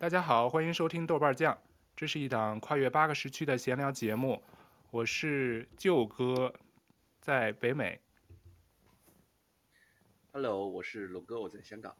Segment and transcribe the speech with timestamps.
[0.00, 1.58] 大家好，欢迎收听豆瓣酱，
[1.96, 4.40] 这是一档跨越八个时区的闲聊节目。
[4.92, 6.54] 我是舅哥，
[7.20, 8.00] 在北美。
[10.30, 11.96] Hello，我是龙哥，我在香港。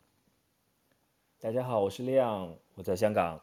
[1.40, 3.42] 大家好，我是亮，我在香港。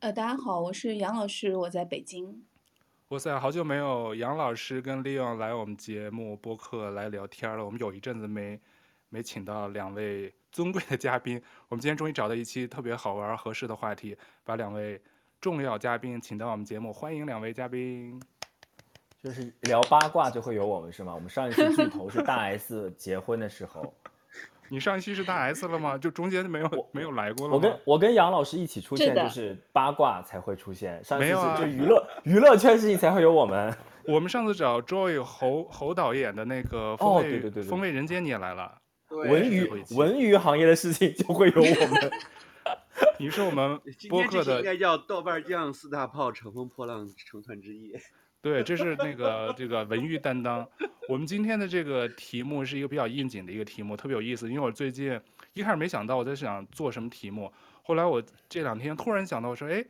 [0.00, 2.44] 呃，大家好，我是杨老师，我在北京。
[3.10, 7.64] 哇塞，好久没有杨老师跟 Leon 来我们节目播客来聊天了。
[7.64, 8.60] 我们有一阵子没
[9.12, 14.98] 没请到两位尊贵的嘉宾，我们今天终于找到一期特别好玩合适的话题，把两位
[15.38, 18.18] 重要嘉宾请到我们节目，欢迎两位嘉宾。
[19.22, 21.14] 就是聊八卦就会有我们是吗？
[21.14, 23.94] 我们上一次巨头是大 S 结婚的时候。
[24.68, 25.98] 你上一期是大 S 了吗？
[25.98, 27.54] 就中间没有没有来过了。
[27.54, 31.04] 我跟我跟杨老师一起出现，就是八卦才会出现。
[31.04, 33.76] 上一次是没有啊，就娱乐娱乐圈事情才会有我们。
[34.06, 38.81] 我们上次找 Joy 侯侯导演的那个风味、哦、对对对对风味人间你也来了。
[39.12, 42.10] 文娱文娱行业的事情就会有我们。
[43.18, 48.00] 你是我们播客的，应该叫豆瓣酱四大炮，乘风破浪成团之夜。
[48.40, 50.68] 对，这是那个这个文娱担当。
[51.08, 54.48] 我们今天的这个题目是一个比较应景的一个题目，特别有意思。
[54.48, 55.18] 因为我最近
[55.54, 57.52] 一开始没想到我在想做什么题目，
[57.82, 59.84] 后来我这两天突然想到，我说，哎，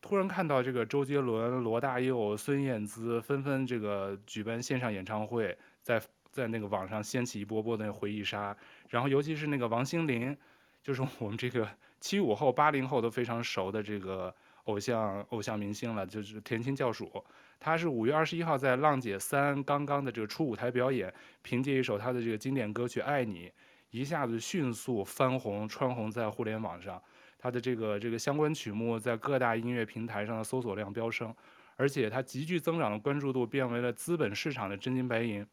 [0.00, 6.00] 突然看到这个周杰伦、罗大佑、孙燕姿纷纷这个举办线上演唱会，在
[6.36, 8.54] 在那个网上掀起一波波的回忆杀。
[8.90, 10.36] 然后尤其是那个王心凌，
[10.82, 11.66] 就是我们这个
[11.98, 14.32] 七五后、八零后都非常熟的这个
[14.64, 17.10] 偶像偶像明星了，就是甜心教主。
[17.58, 23.48] 他是五月二十一号在《浪姐三》刚刚的这个初舞台表演，凭借一首他的这个经典歌曲《爱你》，
[23.90, 27.02] 一下子迅速翻红蹿红在互联网上。
[27.38, 31.34] 他的这个这个相关曲目在各大音乐平台上的搜索量飙升，
[31.76, 35.46] 而且他急剧增长的关注度变为了资本市场的真金白银。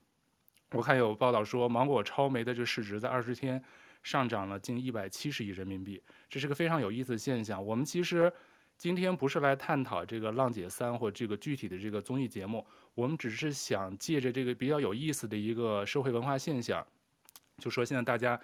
[0.74, 3.64] 我看有报道说，芒果超媒的这市值在二十天
[4.02, 7.66] 上涨了近一百七十亿人民币，这是个非常有意思的现象。
[7.66, 8.32] 我们其实。
[8.76, 16.86] 今天不是来探讨这个《浪姐三》或这个具体的这个综艺节目，我们只是想借着这个比较有意思的一个社会文化现象，
[17.60, 18.38] 就说现在大家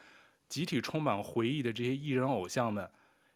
[0.47, 2.89] 集体充满回忆的这些艺人偶像们，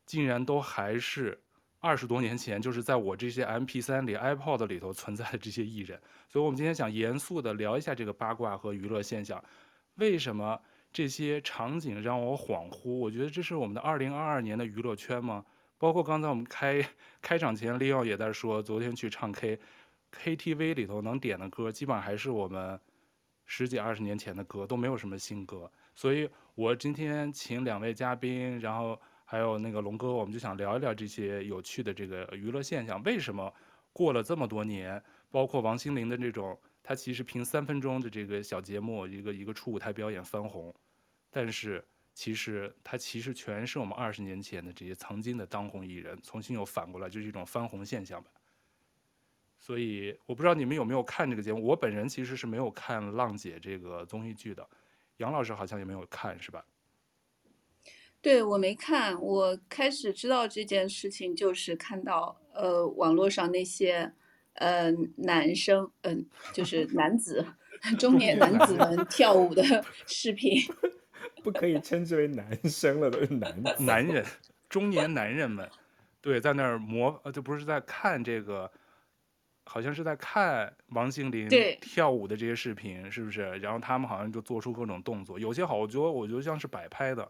[0.05, 1.37] 竟然都还是
[1.83, 5.99] 二十多年前就是在我这些 MP3 里、iPod 里头存在的这些艺人。
[6.29, 9.43] 所以，我们今天想严肃地聊一下这个八卦和娱乐现象，
[9.95, 10.57] 为什么
[10.93, 12.89] 这些场景让我恍惚？
[12.89, 15.43] 我觉得这是我们的二零二二年的娱乐圈吗？
[15.77, 16.81] 包括刚才我们开
[17.21, 22.79] 开场前，利奥也在说，昨天去唱 K，KTV 里头能点的歌，基本上还是我们
[23.45, 25.69] 十几二十年前的歌，都没有什么新歌。
[25.93, 28.97] 所以我今天请两位嘉宾，然后
[29.33, 33.51] 还有那个龙哥，我们就想聊一聊这些有趣的这个娱乐现象，为什么
[33.91, 40.71] 过了这么多年，包括王心凌的这种，她其实凭三分钟的这个小节目，一个一个初舞台表演翻红，
[41.31, 41.83] 但是。
[42.13, 48.29] 其实她其实全是我们二十年前的这些曾经的当红艺人，重新又反过来，就是一种翻红现象吧。
[49.59, 54.69] 所以我不知道你们有没有看这个节目，我本人其实是没有看《浪姐》这个综艺剧的。
[55.17, 56.63] 杨老师好像也没有看，是吧？
[58.23, 64.13] 对，我没看，我开始知道这件事情就是看到呃网络上那些
[64.53, 67.45] 呃男生，嗯、呃，就是男子
[67.99, 69.61] 中年男子们 跳舞的
[70.07, 70.57] 视频。
[71.43, 74.25] 不可以称之为男生了，都是男男人，
[74.69, 75.69] 中年男人们，
[76.21, 78.71] 对，在那儿模，呃，就不是在看这个，
[79.65, 81.49] 好像是在看王心凌
[81.81, 83.41] 跳舞的这些视频，是不是？
[83.57, 87.29] 然后他们好像就做出各种动作，有些好，我觉得我觉得像是摆拍的，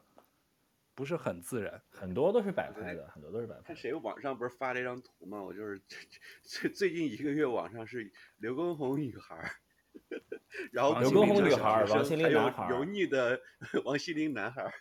[0.96, 3.62] 不是很自然，很多都是摆拍的，很多都是摆拍。
[3.64, 5.42] 看谁网上不是发了一张图吗？
[5.42, 5.82] 我就是
[6.44, 9.52] 最最近一个月网上是刘畊宏女孩。
[10.72, 13.40] 然后刘畊宏女孩， 王心凌男孩，油腻的
[13.86, 14.72] 王心凌男孩，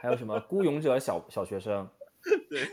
[0.00, 1.88] 还有什么孤勇者小小学生？
[2.48, 2.68] 对。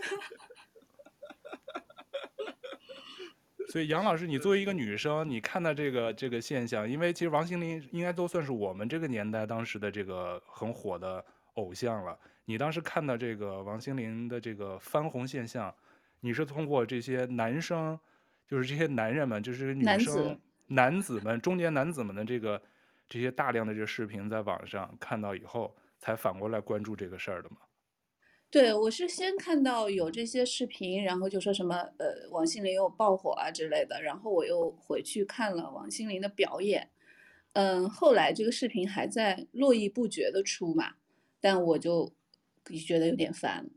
[3.69, 11.23] 所以杨老师，你作为一个女生，你看到这个这个现象，因为其实王心凌应该都算是我们这个年代当时的这个很火的
[11.55, 12.17] 偶像了。
[12.49, 15.73] 你当时看到这个王心凌的这个翻红现象，
[16.21, 17.99] 你是通过这些男生，
[18.47, 20.39] 就是这些男人们，就是女生。
[20.69, 22.61] 男子们，中年男子们的这个
[23.09, 27.57] 这些大量的这个视频，在网上看到以后，才反过来关注这个事儿的吗？
[28.49, 36.89] 对，我是先看到有这些视频，然后就说什么呃，王心凌又爆火啊之类的，然后我又回去看了王心凌的表演，
[37.53, 40.93] 嗯，后来这个视频还在络绎不绝的出嘛，
[41.41, 42.13] 但我就
[42.75, 43.69] 觉得有点烦，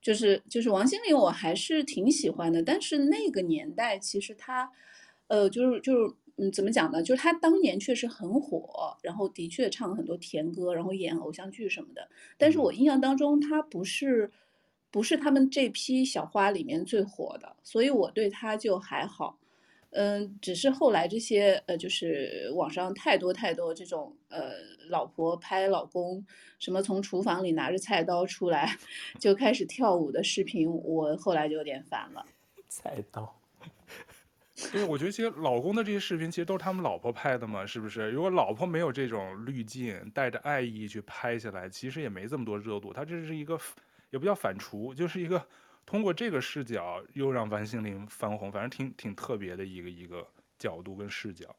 [0.00, 4.70] 就是就是王心凌我还是挺喜欢的，但是那个年代其实她。
[5.28, 7.02] 呃，就是就是，嗯，怎么讲呢？
[7.02, 12.06] 就是她当年确实很火，然后的确唱了很多甜歌，然后演偶像剧什么的。
[12.36, 14.30] 但是我印象当中，她不是
[14.90, 19.38] 不是他们这批小花里面最火的，所以我对她就还好。
[19.92, 24.52] 嗯，只是后来这些呃，就是网上太多太多这种呃，
[24.88, 26.24] 老婆拍老公，
[26.58, 28.76] 什么从厨房里拿着菜刀出来
[29.20, 32.24] 就开始跳舞的视频，我后来就有点烦了。
[32.68, 33.38] 菜刀。
[34.70, 38.10] 对，我觉得其实老公的这些视频其实都是他们老婆拍的嘛，是不是？
[38.10, 42.92] 如果老婆没有这种滤镜，带着爱意去拍下来，其实也没这么多热度。
[42.92, 43.58] 他这是一个，
[44.10, 45.44] 也不叫反刍，就是一个
[45.84, 50.26] 通过这个视角又让王心凌翻红，反正挺挺特别的一个一个
[50.58, 51.54] 角度跟视角。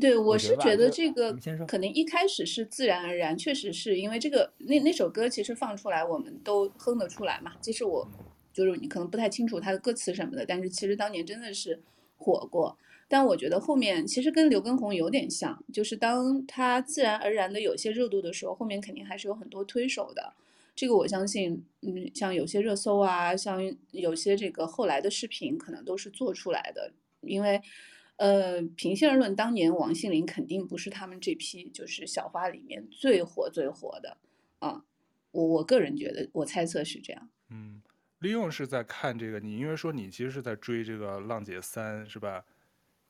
[0.00, 7.52] 对，我是觉得这个可能一开始是自然而然，确实是因为这个那那首歌其实放出来我们都哼得出来嘛。
[7.60, 8.08] 其实我。
[8.54, 11.82] 就是你可能不太清楚它的歌词什么的，但是其实当年真的是
[12.16, 12.78] 火过。
[13.08, 20.34] 但我觉得后面其实跟刘畊宏有点像，就是当他自然而然的有些热度的时候，后面肯定还是有很多推手的。
[20.74, 23.60] 这个我相信，嗯，像有些热搜啊，像
[23.92, 26.92] 有些这个后来的视频，可能都是做出来的。
[27.20, 27.62] 因为，
[28.16, 34.18] 呃，平心而论，当年王心凌肯定不是他们这批就是小花里面最火最火的
[34.58, 34.84] 啊。
[35.30, 37.30] 我我个人觉得，我猜测是这样。
[37.50, 37.80] 嗯。
[38.20, 42.42] 利用是在看这个，你因为说你其实是在追这个《浪姐三》是吧？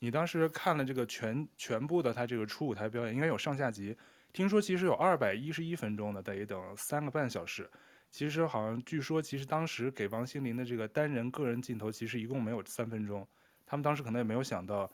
[0.01, 3.97] 你当时看了这个全全部的他这个初舞台表演，应该有上下集。
[4.35, 7.71] 听说其实有二百一十一分钟的，得等三个半小时。
[8.11, 13.25] 其实好像据说，其实当时给王心凌的这个单人个人镜头，其实一共没有三分钟。
[13.65, 14.91] 他们当时可能也没有想到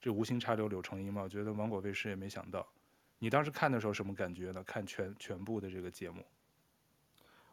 [0.00, 1.22] 这无心插柳柳成荫嘛。
[1.22, 2.64] 我觉得芒果卫视也没想到。
[3.18, 4.62] 你当时看的时候什么感觉呢？
[4.62, 6.24] 看全全部的这个节目。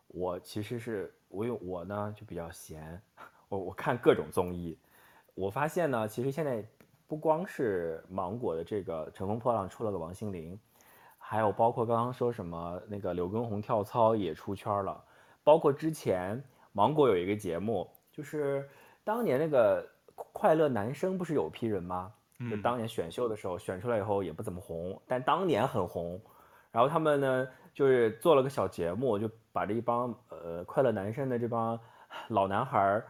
[0.10, 3.02] 我其实是我有我呢就比较闲，
[3.50, 4.78] 我我看各种综艺，
[5.34, 6.64] 我发现呢，其实现在
[7.08, 10.60] 不光是芒果的这个《乘风破浪》出了个王心凌，
[11.32, 15.02] 还有包括刚刚说什么那个刘畊宏跳操也出圈了，
[15.46, 16.44] 包括之前
[16.74, 18.70] 芒果有一个节目，就是
[19.04, 22.12] 当年那个快乐男声不是有批人吗？
[22.50, 26.20] 就当年选秀的时候选出来以后也不怎么红，但当年很红，
[26.72, 27.48] 然后他们呢。
[27.74, 31.80] 就是做了个小节目，就把这一帮呃快乐男生的这帮
[32.28, 33.02] 老男孩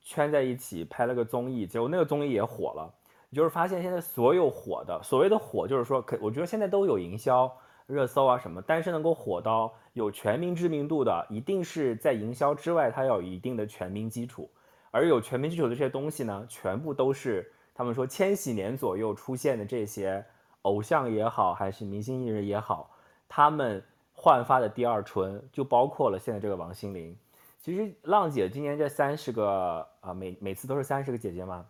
[0.00, 2.90] 圈在一起拍了个综艺，结果那个综艺也火了。
[3.28, 7.54] 你就是发现现在所有火的，所谓的火，就是说可我觉得现在都有营销
[7.86, 14.50] 热搜啊什么，但是能够火到有全民知名度的，一定是在营销之外，它要有一定的全民基础。
[14.90, 20.24] 而有全民基础的这些东西呢，全部都是他们说千禧年左右出现的这些
[20.62, 22.90] 偶像也好，还是明星艺人也好，
[23.28, 23.82] 他们。
[24.18, 27.14] 焕发的第二春就包括了现在这个王心凌。
[27.60, 31.66] 其实浪姐今年这三十个啊，每每次都是三十个姐姐嘛，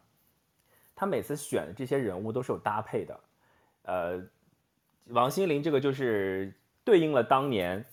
[0.95, 3.21] 她每次选的这些人物都是有搭配的。
[3.83, 4.23] 呃，
[5.11, 6.53] 王心凌这个就是
[6.85, 7.85] 对应了当年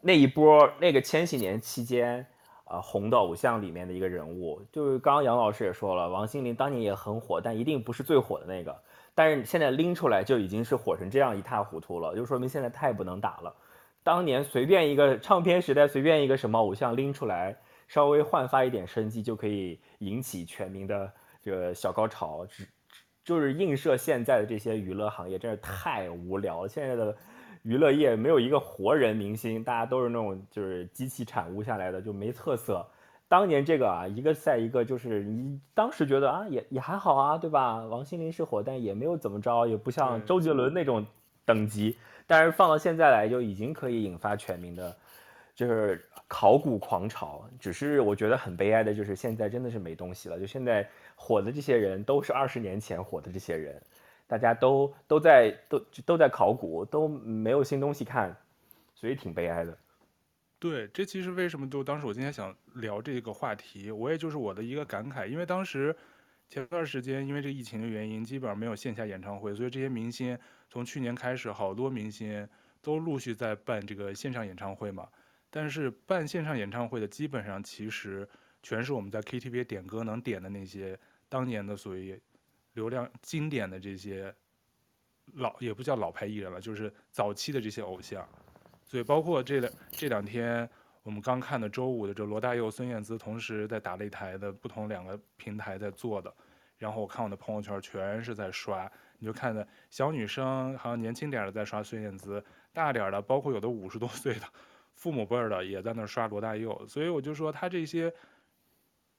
[0.00, 2.26] 那一波那个千禧年期间
[2.64, 4.60] 啊红的偶像里面的一个人物。
[4.70, 8.76] 就是刚刚杨老师也说了，王心凌当年也很火，但一定不是最火的那个。
[9.14, 13.54] 但是现在拎出来就已经是火成这样一塌糊涂了，就说明现在太不能打了。
[14.02, 17.56] 当年随便一个唱片时代，随便一个什么偶像拎出来，
[17.86, 21.12] 稍微焕发一点生机，就可以引起全民的
[21.42, 22.46] 这个小高潮。
[22.46, 22.66] 只
[23.24, 26.68] 就是映射现在的这些娱乐行业，真是太无聊了。
[26.68, 27.16] 现在的
[27.62, 32.84] 娱乐业没有一个活人明星，大家都是那种就是机器产物下来的，就没特色。
[33.28, 37.82] 当年这个啊，一个赛一个，就是你当时觉得啊，也也还好啊，对吧？
[37.86, 41.06] 王心凌是火，但也没有怎么着，也不像周杰伦那种
[41.46, 41.96] 等级。
[42.26, 44.94] 但是放到现在来，就已经可以引发全民的，
[45.54, 47.46] 就是考古狂潮。
[47.60, 50.40] 只是我觉得很悲哀的，就是现在真的是没东西了。
[50.40, 53.78] 就现在火的这些人，都是二十年前火的这些人，
[54.26, 58.34] 大家都都在都都在考古，都没有新东西看，
[58.94, 59.76] 所以挺悲哀的。
[60.58, 65.94] 对，这其实为什么就当时我今天想聊这个话题，我也就是我的一个感慨，因为当时
[66.48, 70.38] 前段时间因为这疫情的原因，基本上没有线下演唱会，所以这些明星。
[70.70, 72.48] 从去年开始，好多明星
[72.80, 75.06] 都陆续在办这个线上演唱会嘛。
[75.54, 78.26] 但是办线上演唱会的，基本上其实
[78.62, 82.18] 全是我们在 KTV 点歌能点的那些当年的所谓
[82.72, 84.34] 流量经典的这些
[85.34, 88.26] 老，也不叫老牌艺人了，就是早期的这些偶像。
[88.82, 90.66] 所以包括这两这两天
[91.02, 96.34] 我们刚看的周五的这罗大佑、孙燕姿同时在打擂台的不同两个平台在做的，
[96.78, 98.90] 然后我看我的朋友圈全是在刷。
[99.18, 102.42] 你就看的小女生，好像年轻点的在刷孙燕姿，
[102.72, 104.46] 大点的，包括有的五十多岁的
[105.02, 106.86] 父母辈儿的也在那儿刷罗大佑。
[106.86, 108.14] 所以我就说，他这些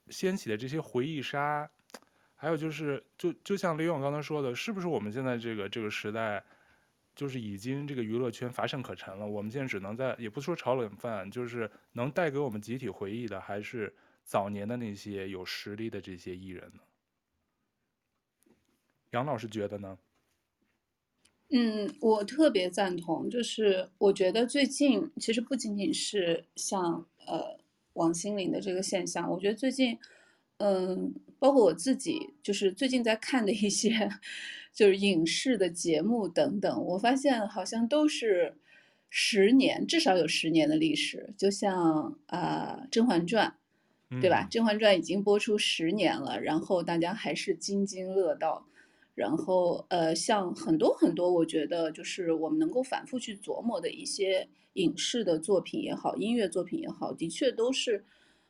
[0.07, 1.69] 掀起的这些回忆杀，
[2.35, 6.41] 还有就是，就就像李勇刚才说的，是不是我们现在这个这个时代，
[7.13, 9.27] 就是已经这个娱乐圈乏善可陈了。
[9.27, 16.79] 我们现在只能在，也不说炒冷饭，就是能带给我们集体回忆的，还是早年的那些有实力的这些艺人呢？
[19.09, 19.99] 杨老师觉得呢？
[21.55, 23.29] 嗯，我特别赞同。
[23.29, 27.59] 就是我觉得最近其实不仅仅是像呃
[27.93, 29.97] 王心凌的这个现象，我觉得最近，
[30.57, 34.09] 嗯，包括我自己，就是最近在看的一些
[34.73, 38.55] 就是影视的节目等等，我发现好像都是
[39.11, 41.35] 十年，至少有十年的历史。
[41.37, 43.53] 就像啊，呃《甄嬛传》，
[44.19, 44.47] 对吧？
[44.51, 48.65] 《甄嬛传》已经播出十年了，然后大家还是津津乐道。
[49.15, 58.03] 然后，呃，像很多很多，我觉得就是我们能够反复去琢磨的一些影视的作品也好，音乐作品也好，的确都是，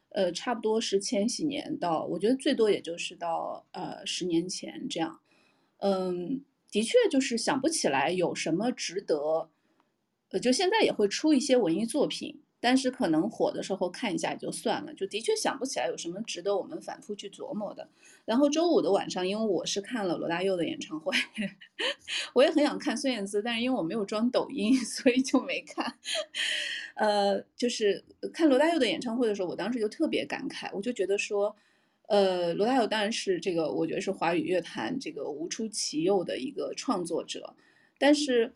[0.10, 5.20] 呃，差不多是千禧年到，我觉得最多也就是到呃十年前这样，
[5.80, 9.50] 嗯，的确就是想不起来有什么值得，
[10.30, 12.43] 呃，就现在也会出一些文艺作品。
[12.64, 17.90] 但是可能火的时候看一下就算了，就的确想不起来有什么值得我们反复去琢磨的。
[18.24, 21.14] 然后周五的晚上，因为我是看了罗大佑的演唱会，
[22.34, 25.98] 我也很想看孙燕姿，但是因为我没有装抖音， 所以就没看。
[26.96, 28.02] 呃，就是
[28.32, 31.54] 看罗大佑的演唱会的时候，我当时就特别感慨，我就觉得说，
[32.08, 37.54] 呃，罗大佑当然是这个，我觉得是华语乐坛这个无出其右的一个创作者，
[37.98, 38.54] 但是。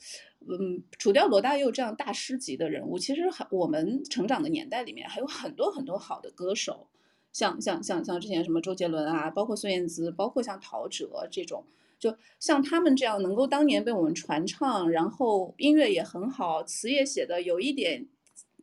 [0.49, 6.87] 嗯，除掉罗大佑这样大师级的人物，其实还我们成长的年代里面还有很多很多好的歌手，
[7.33, 11.65] 像像像像之前什么周杰伦啊，包括孙燕姿，包括像陶喆这种，
[11.99, 18.05] 就像他们这样能够当年被我们传唱，然后音乐也很好，词也写的有一点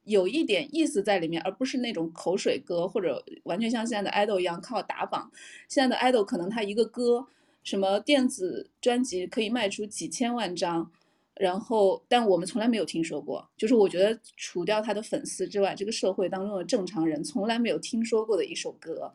[0.04, 5.30] 有一点意思在里面，而不是那种口水歌或者完全像现在的 idol 一样靠打榜。
[5.68, 7.26] 现在的 idol 可能他一个歌，
[7.62, 10.90] 什么电子专辑可以卖出几千万张。
[11.36, 19.12] 然后，但我们从来没有听说过，就是我觉得除掉他的粉丝之外，这个社会当中的正常人从来没有听说过的一首歌，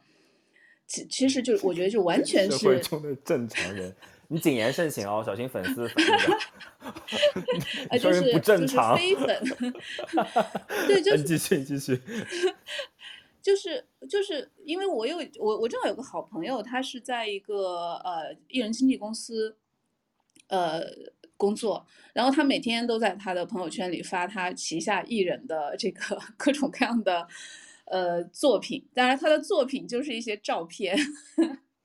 [0.86, 3.96] 其其实就我觉得就完全是社会中的正常人，
[4.28, 5.90] 你谨言慎行哦，小心粉丝。
[8.02, 9.42] 就是不正常，就是、非粉。
[10.88, 12.02] 对，就是继续继续。
[13.42, 19.56] 就是就是因为我有我我正好有个好朋友，他是在一个呃艺人经纪公司，
[20.48, 20.84] 呃。
[21.40, 27.26] 工作，然后他每天都在他的朋友圈里发他旗下艺人的这个 各种各样的
[27.86, 28.86] 呃作品。
[28.94, 30.98] 当然，他的作品就是一些照片。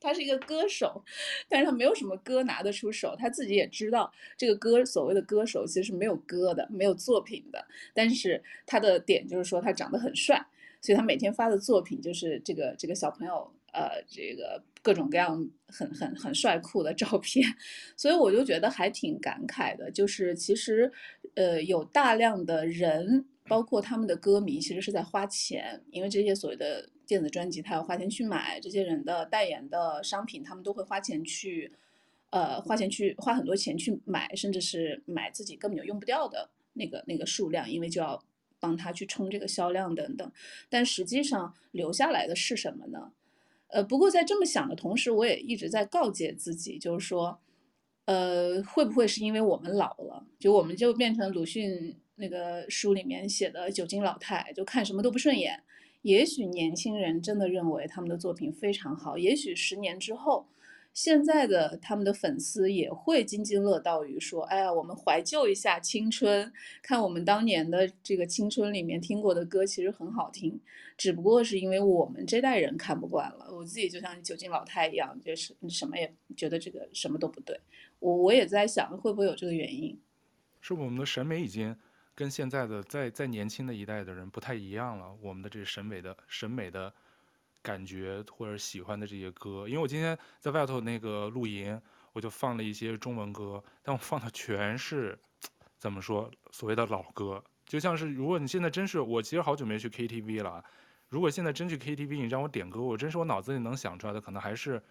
[0.01, 1.03] 他是一个歌手，
[1.49, 3.17] 但是他没有什么歌拿得出手。
[3.19, 7.65] 他自己也知道，这个歌所谓的歌手其实是没有歌的，没有作品的。
[7.95, 10.45] 但是他的点就是说他长得很帅，
[10.83, 13.51] 所以他每天发的作品就是这个这个小朋友。
[13.73, 17.43] 呃，这个各种各样很很很帅酷的照片，
[17.97, 19.91] 所以我就觉得还挺感慨的。
[19.91, 20.93] 就是其实，
[21.37, 31.73] 呃，有大量的人，包括他们的歌迷，其实是在花钱，因为这些所谓的电子专辑，他要花钱去买这些人的代言的商品，他们都会花钱去，
[32.29, 38.23] 呃，花钱去花很多钱去买，甚至是买自己根本就用不掉的那个那个数量，因为就要
[38.61, 40.31] 帮他去冲这个销量等等。
[40.69, 43.13] 但实际上留下来的是什么呢？
[43.69, 47.39] 呃，不过在这么想的同时，我也一直在告诫自己，就是说，
[48.07, 55.63] 呃，会不会是因为我们老了，就我们就变成鲁迅那个书里面写的酒精老太，就看什么都不顺眼。
[56.03, 60.47] 也许年轻人真的认为他们的作品非常好，也许十年之后。
[60.95, 70.61] 现在的他们的粉丝也会津津乐道于说：“哎呀，我们怀旧一下青春，看我们当年的这个青春里面听过的歌，其实很好听。
[70.97, 73.53] 只不过是因为我们这代人看不惯了。
[73.53, 77.59] 我自己就像酒精老太一样，就是什么也觉得这个什么都不对。
[77.99, 80.01] 我我也在想，会不会有这个原因？
[80.61, 81.77] 是我们的审美已经
[82.15, 85.13] 跟现在的再再年轻的一代的人不太一样了。
[85.21, 86.95] 我们的这个审美的审美的。”
[87.65, 91.81] 感觉或者喜欢的这些歌，因为我今天在外头那个露营，
[92.13, 95.19] 我就放了一些中文歌，但我放的全是
[95.79, 100.63] 怎么说所谓的老歌，就像是如果你现在真是我其实好久没去 KTV 了，
[101.09, 104.83] 如果现在真去 KTV，你让我点歌，我真是我脑子里能想出来的可能还是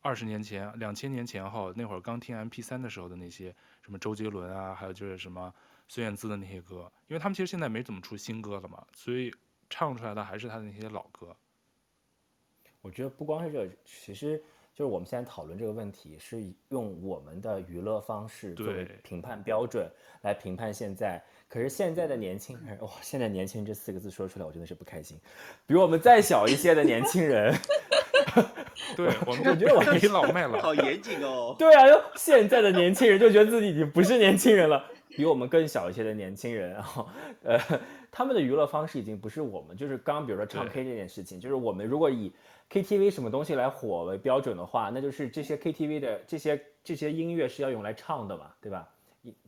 [0.00, 5.54] 二十年前、两千年前后那会儿刚听 MP3 的时候的那些什么周杰伦啊，还有就是什么
[5.86, 9.32] 孙燕姿的那些歌，因为他们其实现在没怎么出新歌了嘛，所以
[9.68, 11.36] 唱出来的还是他的那些老歌。
[12.82, 14.38] 我觉得不光是这，其实
[14.74, 19.90] 就是我们现在讨论这个问题，是用我们的娱乐方式作为评判标准
[20.22, 21.22] 来评判现在。
[21.48, 25.18] 可是现在的年轻人，哇，现在年轻人这四个字说出来，我真的是不开心。
[25.66, 27.52] 比我们再小一些的年轻人，
[28.96, 30.60] 对，我们我觉得我倚老卖老。
[30.60, 31.54] 好严谨哦。
[31.58, 37.08] 对啊，就现在的年轻人就觉得自己已经不是年轻人了，比我们更小一些的年轻人，然后
[37.42, 37.58] 呃，
[38.10, 42.32] 他们的娱乐方式已经不是我们，就是刚刚比如说唱 K 这件事情，就是我们如果以
[42.70, 48.88] KTV 什么东西来火为标准的话，那就是这些 KTV 的这些这些音乐是要用来唱的嘛，对吧？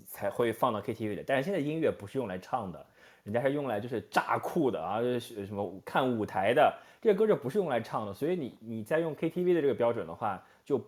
[0.06, 1.24] 才会放到 KTV 的。
[1.26, 2.84] 但是现在音乐不是用来唱的，
[3.24, 8.12] 人家是用来就是炸酷的啊，就是什么看舞台的，这些歌就不是用来唱的。
[8.12, 10.78] 所以你你在用 KTV 的这个标准的话，就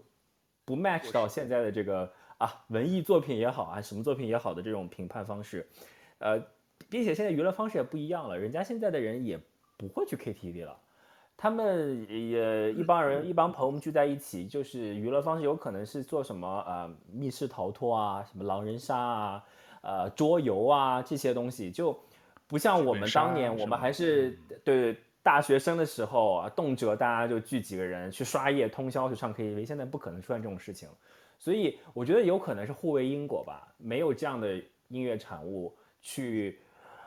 [0.65, 5.67] 不 match 到现在的这个啊文艺作品也好啊，什么作品也好的这种评判方式，
[6.19, 6.39] 呃，
[6.89, 9.39] 并且现在娱乐方式也不一样了，人家现在的人也
[9.77, 10.79] 不会去 KTV 了。
[11.37, 19.45] 他们也一帮人一帮朋友们聚在一起，就是娱乐方式有可能是做什么呃密室逃脱啊，什么狼人杀啊，
[19.83, 21.99] 呃桌游啊这些东西，就
[22.47, 30.89] 不像我们当年我们还是对大学生的时候啊，动辄大家就聚几个人去刷夜通宵去唱 KTV，现在不可能出现这种事情，
[31.41, 34.55] 所以我觉得有可能是互为因果吧，没有这样的
[34.87, 36.61] 音乐产物去。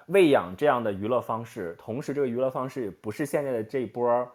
[0.07, 4.31] 喂养这样的娱乐方式，同时这个娱乐方式也不是现在的这一波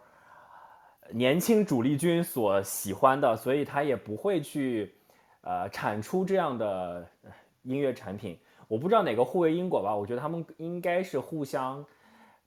[1.11, 4.93] 年轻主力军所喜欢的，所以他也不会去
[5.41, 7.07] 呃产出这样的
[7.63, 8.37] 音乐产品。
[8.67, 11.83] 我不知道哪个互为因果吧，我觉得他们应该是互相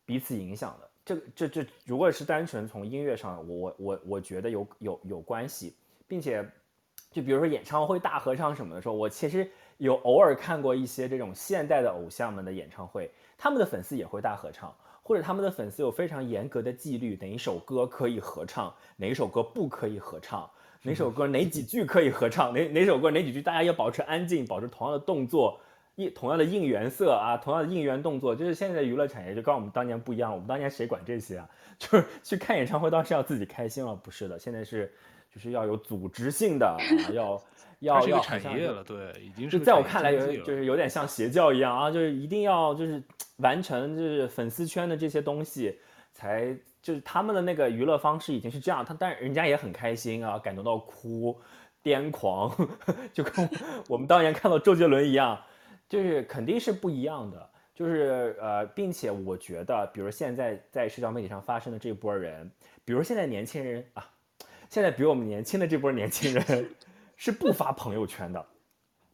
[0.04, 0.88] 彼此影响的。
[1.04, 6.48] 这这这，如果是单纯从音乐上，我我我我觉得有有有关系，并且
[7.10, 9.50] 就比如说演唱会大合唱什么的时候，我其实。
[9.78, 20.48] 有偶尔看过一些这种现代的偶像们的演唱会，他们的粉丝也会大合唱，或者他们的粉丝有非常严格的纪律，哪一首歌可以合唱，哪一首歌不可以合唱，
[20.82, 25.60] 哪首歌哪几句可以合唱，哪哪首歌哪几句大家要保持安静，保持同样的动作，
[25.94, 31.48] 一同样的应援色啊，同样的应援动作，就是现在的娱乐产业就跟我们当年不一样，我们当年谁管这些啊？
[31.78, 34.92] 就是去看演唱会当时要自己开心了，不是的，现在是
[35.36, 36.80] 就是要有组织性的啊，
[37.14, 37.40] 要。
[37.80, 43.00] 要要产业了，对，已经是就在我看来有就是有点像邪教一样啊，就是一定要就是
[43.36, 45.78] 完成就是粉丝圈的这些东西，
[46.14, 51.38] 才就是他们的那个娱乐方式已经是这样，他但人家也很开心啊，感动到哭，
[51.84, 52.50] 癫狂，
[53.12, 53.46] 就跟
[53.88, 55.38] 我们当年看到周杰伦一样，
[55.86, 62.50] 就是肯定是不一样的，就是呃，并且我觉得，比如现在在社交媒体上发生的这波人，
[62.86, 64.08] 比如现在年轻人啊，
[64.68, 66.70] 现在比我们年轻的这波年轻人。
[67.18, 68.46] 是不发朋友圈的，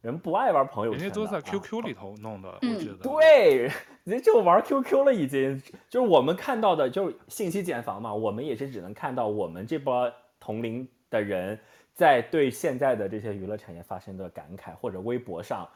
[0.00, 2.96] 人不爱玩朋友圈，人家都在 QQ 里头弄的，啊、我觉得。
[2.96, 3.70] 对，
[4.02, 11.56] 人家就玩 QQ 了，已经就是我们看到的，就是信息茧房嘛，我们也是只能看到我们这波同龄的人
[11.94, 15.68] 在对现在的这些娱乐产业发生的感慨，或者微博上，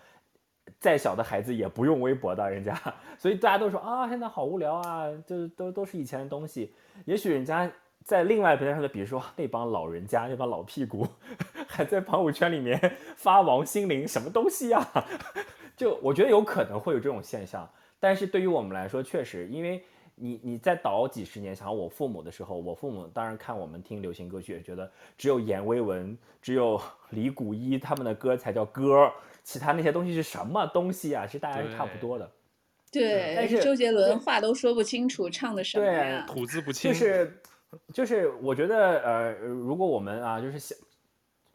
[0.81, 2.77] 再小的孩子也不用微博的，人家，
[3.19, 7.71] 所以大家都说啊，现在好无聊啊，就是都都是以前的东西，也许人家。
[8.07, 11.05] 在另外平台上的，比如说那帮老人家，那帮老屁股，
[11.66, 12.81] 还在朋友圈里面
[13.16, 14.88] 发王心凌什么东西呀？
[15.77, 19.83] 就我觉得有可能会有这种现象，但是对于我们来说，确实，因为
[20.14, 24.88] 你你再倒几十年，想我父母的时候，我父母当然看我们听流行歌曲，也觉得
[25.19, 31.27] 只有阎维文、只有李谷一他们的歌才叫歌，其他那些东西是什么东西啊？
[31.27, 32.31] 其实大家是差不多的。
[32.92, 36.25] 对，对，但是周杰伦话都说不清楚，唱的什么呀？
[36.29, 36.92] 吐字不清。
[36.92, 37.37] 就是。
[37.93, 40.79] 就是我觉得，呃，如果我们啊，就是想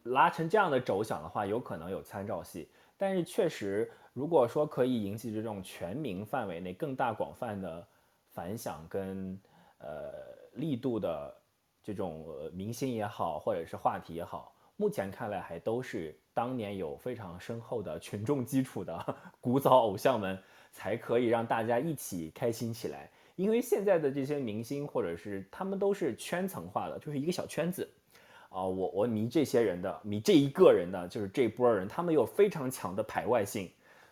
[0.04, 2.68] 拉成这样的轴想的话，有可能有参照系。
[2.96, 7.86] 但是确实，如果说可以引起这种全民范围内更大广泛的
[8.30, 9.38] 反响跟
[9.78, 10.12] 呃
[10.52, 11.34] 力度的
[11.82, 20.38] 这种明星也好，或者是话题也好，目前看来还都是当年有非常深厚的群众基础的 古早偶像们，
[20.70, 23.10] 才可以让大家一起开心起来。
[23.36, 27.88] 因为现在的这些明星，或者是他们都是圈层化的，就是一个小圈子，
[28.50, 33.70] 啊，我我迷这些人的，迷这一个人的，就是这波人，他们有非常强的排外性，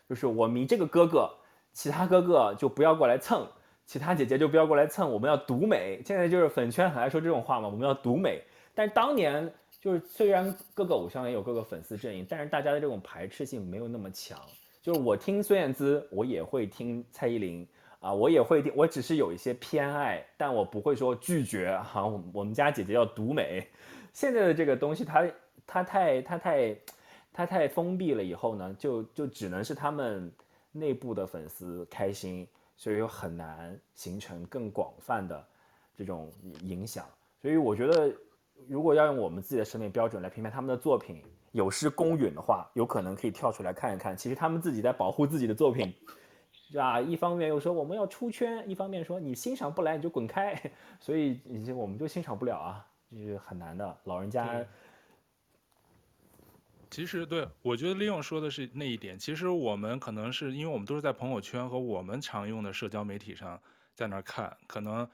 [0.08, 1.30] 就是我迷这个哥哥，
[1.72, 3.46] 其他哥哥就不要过来蹭，
[3.84, 6.02] 其他姐姐就不要过来蹭，我们要独美。
[6.04, 8.42] 现在就是粉圈很爱说这种话嘛，我们要独美。
[8.74, 14.38] 但是当年就是虽然各个偶像也有各个粉丝阵营，但是大家的这种排斥性没有那么强。
[14.80, 17.68] 就是我听孙燕姿，我也会听蔡依林。
[18.00, 21.78] 啊，我也会，我只是有一些偏爱，但我不会说拒绝。
[21.84, 23.66] 哈、啊，我们家姐姐要独美。
[24.14, 25.30] 现在的这个东西，它
[25.66, 26.76] 它太它太
[27.30, 30.32] 它太封闭了，以后呢，就就只能是他们
[30.72, 35.46] 内部的粉丝开心，所以又很难形成更广泛的
[35.94, 36.32] 这种
[36.62, 37.04] 影响。
[37.42, 38.10] 所以我觉得，
[38.66, 45.94] 如果要用我们自己的审美标准来评判他们的作品有失公允的话，有可能可以跳出来看一看，其实他们自己在保护自己的作品。
[46.70, 47.00] 是吧？
[47.00, 50.54] 一方面又说我们要出圈，一方面说你欣赏不来你就滚开，
[51.00, 51.40] 所以
[51.74, 52.86] 我们就欣赏不了啊。
[53.10, 53.96] 就是很难的。
[54.04, 54.64] 老人家，
[56.90, 59.18] 其实对，我觉得利用说的是那一点。
[59.18, 63.60] 其实我们可能是因为我们都是在朋友圈和我们常用的社交媒体上
[63.94, 65.08] 在那儿看，可能。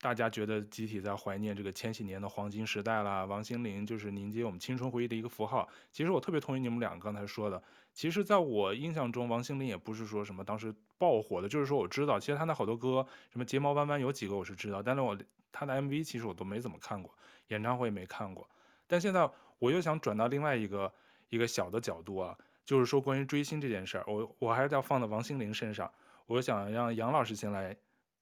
[0.00, 5.68] 大家觉得集体在怀念这个千禧年的黄金时代啦，王心凌就是凝结我们青春回忆的一个符号。
[5.92, 7.62] 其实我特别同意你们两个刚才说的。
[7.92, 15.18] 其实在我印象中，王心凌也不是说什么当时爆火的，就是说我知道，其实他那好多歌，什么睫毛弯弯有几个我是知道，但是我
[15.50, 17.12] 他的 MV 其实我都没怎么看过，
[17.48, 18.48] 演唱会也没看过。
[18.86, 20.92] 但现在我又想转到另外一个
[21.28, 25.90] 一个小的角度啊，就是说关于追星这件事儿，我我还是要放到王心凌身上，
[26.26, 27.76] 我想让杨老师先来。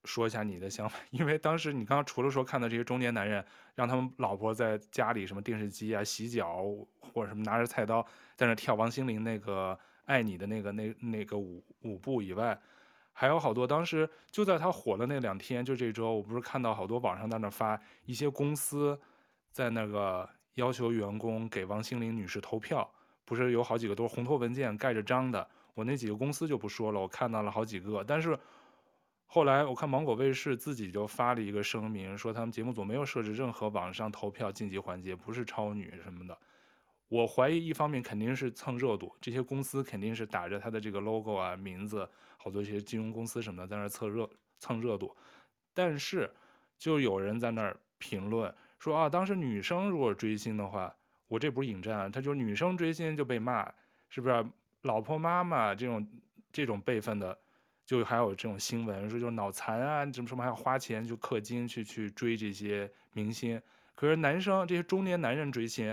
[0.05, 6.65] 说一下你的想法，因为当时你刚刚除了说看到这些中年男人，让他们老婆在家里什么电视机啊、洗脚
[7.13, 8.03] 或者什么拿着菜刀
[8.35, 12.59] 在那跳王心凌那个爱你的那个那那个舞舞步以外，
[13.21, 18.99] 还有好多当时就在他火的那两天，就这周，我不是看到好多网上在那发一些公司
[19.51, 22.91] 在那个要求员工给王心凌女士投票，
[23.27, 28.39] 不是有好几个都是红头文件盖着章的，我那几个公司就不说了，我看到了好几个，但是。
[29.33, 36.37] 后来我看芒果卫视自己就发了一个声明，说他们节目组没有设置任何网上投票晋级环节，不是超女什么的。
[37.11, 45.15] 我怀疑一方面肯定是蹭热度，这些公司肯定是打着他的这个 logo 啊名字，好多一些金融公司什么的在那蹭热蹭热度。
[45.75, 46.33] 但是
[46.79, 50.95] 就有人在那儿评论说啊，当时女生如果追星的话，
[51.27, 53.71] 我这不是引战，他就是女生追星就被骂，
[54.09, 54.47] 是不是？
[54.83, 56.09] 老婆妈妈这种
[56.53, 57.37] 这种辈分的。
[57.85, 63.61] 就还有这种新闻说，就是脑残啊，什么什么还要花钱去氪金去去追这些明星。
[63.97, 65.93] 可是男生这些中年男人追星，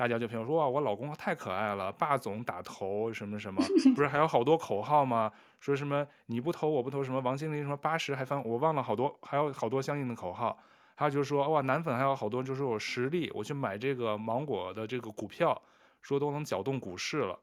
[0.00, 3.62] 大家就评论说哇，我老公太可爱了，霸总打头什么什么，
[3.94, 5.30] 不是还有好多口号吗？
[5.60, 10.58] 说什么你不投我不投，什么王心凌什么八十还翻，我忘了好多，还有好多相应的口号。
[10.94, 15.60] 还有就是说哇，男粉还有好多就是有实力，我去买这个芒果的这个股票，
[16.00, 17.38] 说都能搅动股市了。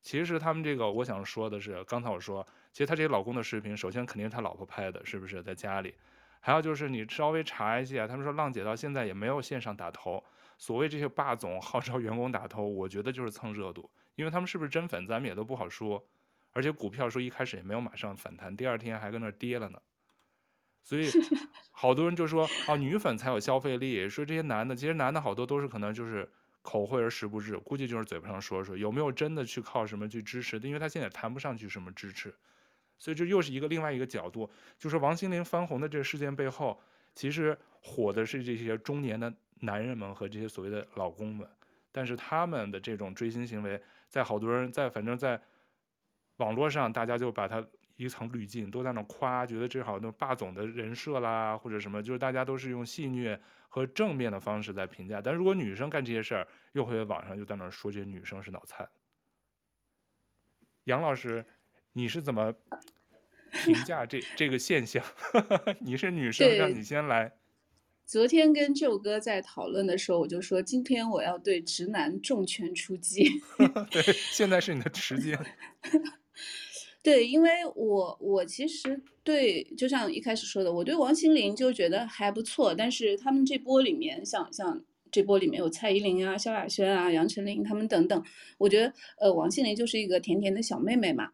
[0.00, 2.46] 其实他们这个，我想说的是，刚才我说。
[2.70, 5.92] 其实他这些老公的视频，首先肯定是他老婆拍的，是不是在家里？
[6.38, 10.22] 还有就是你稍微查一下，他们说浪姐到现在也没有线上打头。
[10.58, 16.06] 所谓这些霸总号召员工打头，我觉得就是蹭热度，因为他们是不是真粉，咱们也都不好说。
[16.52, 19.78] 而且股票说一开始也没有马上反弹，第二天还跟那跌了呢。
[20.82, 21.10] 所以
[21.70, 26.30] 好多人就说啊，女粉才有消费力，说这些男的，其实男的好多都是可能就是
[26.62, 30.66] 口惠而实不至，估计就是嘴巴上说说，有没有真的去靠什么去支持的？
[30.66, 32.34] 因为他现在谈不上去什么支持。
[32.98, 36.80] 所以这又是一个另外一个角度，就是王心凌翻红的这个事件背后，
[37.14, 41.48] 其实火的是这些中年的男人们和这些所谓的老公们，
[41.92, 45.40] 但是他们的这种追星行为，在好多人在反正在
[46.36, 47.66] 网络上，大家就把他
[47.96, 53.38] 一层滤镜，都在那夸，觉得这好像霸总的人设啦，或者什么，就是大家都是用戏谑
[53.68, 58.88] 和正面的方式在评价，但如果女生干这些事儿，又会在网上就在那说这些女生是脑残。
[60.84, 61.44] 杨老师。
[61.98, 62.52] 你是怎么
[63.64, 65.02] 评价这这个现象？
[65.80, 67.32] 你是女生，让你先来。
[68.06, 73.28] 昨天跟舅哥在讨论的时候，我就说今天我要对直男重拳出击。
[73.90, 75.36] 对，现在是你的时间。
[77.02, 88.24] 对，因为我我其实对，就像一开始说的，我对王心凌就觉得还不错，但是他们这波里面，像像这波里面有蔡依林啊、萧亚轩啊、杨丞琳他们等等，
[88.58, 91.30] 我觉得呃，王心凌就是一个甜甜的小妹妹嘛。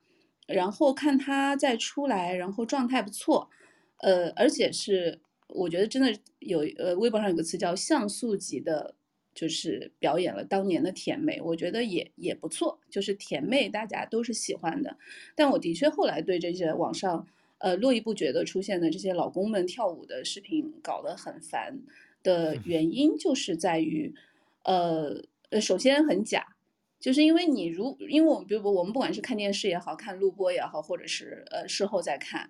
[0.47, 3.51] 然后看她再出来，然后状态不错，
[3.99, 5.21] 呃，而且是
[5.55, 8.95] 我觉得真的有，呃，微博上有个词叫像素级的，
[9.35, 14.97] 就是表演了当年的甜妹，我觉得也也不错，就是甜妹大家都是喜欢的。
[15.35, 17.27] 但我的确后来对这些网上，
[17.59, 21.81] 呃，络绎不绝的出现的这些老公们跳舞的视频搞得很烦
[22.23, 24.15] 的原因，就是在于，
[24.65, 26.57] 呃，呃，首先很假。
[27.01, 32.49] 就是因为你如，因为我们比如我们不管是看电视也好，看录播也好，或者是呃事后再看，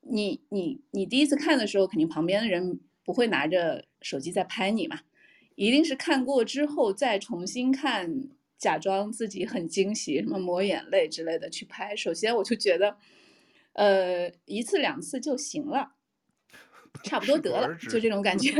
[0.00, 5.00] 你你你第一次看的时候，肯定旁边的人不会拿着手机在拍你嘛，
[5.54, 11.94] 一定是看过之后再重新看，假装自己很惊喜，什么抹眼泪之类的去拍。
[11.94, 12.96] 首先我就觉得，
[13.74, 15.97] 呃，一次两次就行了。
[17.04, 18.52] 差不多得了，就这种感觉。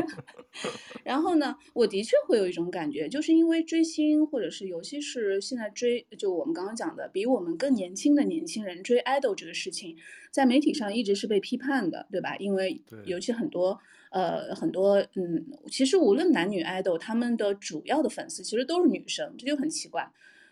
[1.04, 9.96] 然后呢，我的确会有一种感觉，就是因为追星，或者是尤其是现在追，就我们刚刚讲的，比我们更年轻的年轻人追 idol 这个事情，
[10.30, 12.36] 在媒体上一直是被批判的，对吧？
[12.36, 13.78] 因为尤其很多
[14.10, 20.10] 呃很多嗯，其实无论男女 idol，他们的主要的粉丝其实都是女生，这就很奇怪。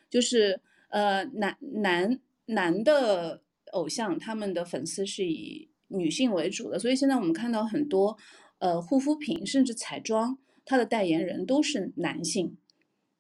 [0.09, 8.17] 就是呃男男男的偶像，他们的粉丝是以女性为主的，所以现在我们看到很多，
[8.59, 12.57] 呃，护肤品甚至彩妆它的代言人都是男性。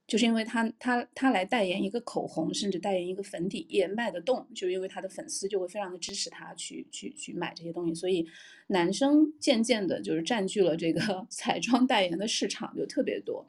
[0.09, 8.24] 就是因为他他他来代言一个口红，甚至代言一个粉底液卖得动，就因为他的粉丝就会非常的支持他去去去买这些东西，所以
[8.68, 13.44] 男生渐渐的就是占据了这个 彩妆代言的市场就特别多，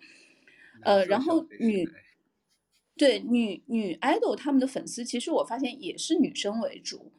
[0.82, 1.88] 呃，然后女
[2.96, 7.12] 对女女 idol 他们的粉丝其实我发现也是女生为主，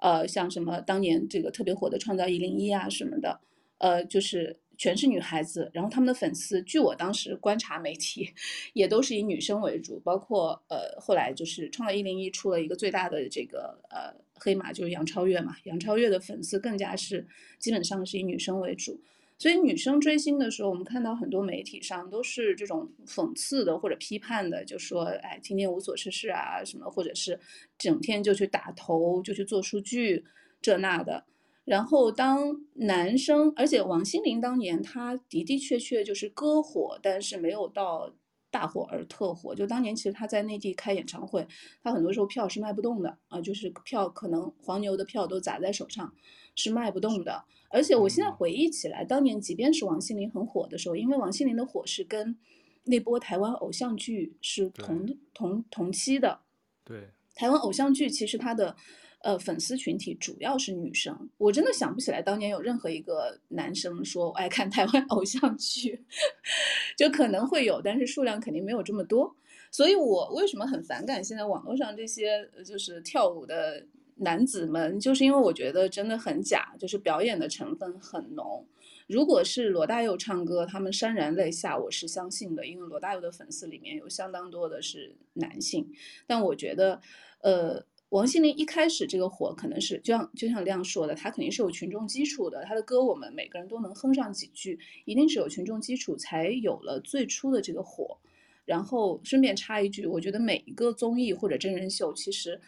[0.00, 3.40] 呃，像什么当年这个特别火的创造一零一啊什么的，
[3.78, 4.58] 呃，就是。
[4.80, 8.30] 全是女孩子，然后他们的粉丝，据我当时观察媒体，
[8.72, 17.26] 也都是以女生为主，包括呃后来就是创造一零一出了一个最大的这个呃黑马，就是杨超越嘛，杨超越的粉丝更加是
[17.58, 18.98] 基本上是以女生为主，
[19.40, 27.40] 所以女生追星的时候，我们看到很多媒体上都是这种讽刺的或者批判的，就说哎天天无所事事啊什么，或者是
[27.78, 30.22] 整天就去打头就去做数据
[30.60, 31.24] 这那的。
[31.64, 38.14] 然后当男生，而且王心凌当年她的的确确就是歌火，但是没有到
[38.50, 39.54] 大火而特火。
[39.54, 41.48] 就当年其实她在内地开演唱会，
[41.82, 46.12] 她很多时候票是卖不动的啊，就是票可能黄牛的票都砸在手上，
[46.54, 47.46] 是卖不动的。
[47.70, 52.36] 而且我现在回忆起来，当年即便是王心凌很火的时候，因为王心凌的火是跟
[52.84, 56.40] 那波台湾偶像剧是同同同期的。
[56.84, 58.76] 对，台湾偶像剧其实它的。
[59.22, 66.02] 呃，粉丝群体主要是女生，我真的想不起来当年有任何一个男生说我爱看台湾偶像剧，
[66.96, 69.36] 就可能会有，但是数量肯定没有这么多。
[69.70, 73.86] 所以我为什么很反感现在网络上这些就是跳舞的
[74.20, 78.66] 男子们，就是因为我觉得真的很假，就是表演的成分很浓。
[79.06, 85.92] 如果是罗大佑唱歌，他们潸然泪下，我是相信的，因为罗大佑的粉丝里面有相当多的是男性。
[86.26, 87.00] 但我觉得，
[87.42, 87.84] 呃。
[88.10, 98.18] 王心凌一开始这个火可能是就像就像亮说的，他肯定是有群众基础的，他的歌我们每个人都能哼上几句，一定是有群众基础才有了最初的这个火。
[98.64, 102.60] 然后顺便插一句，我觉得每一个综艺或者真人秀，其实，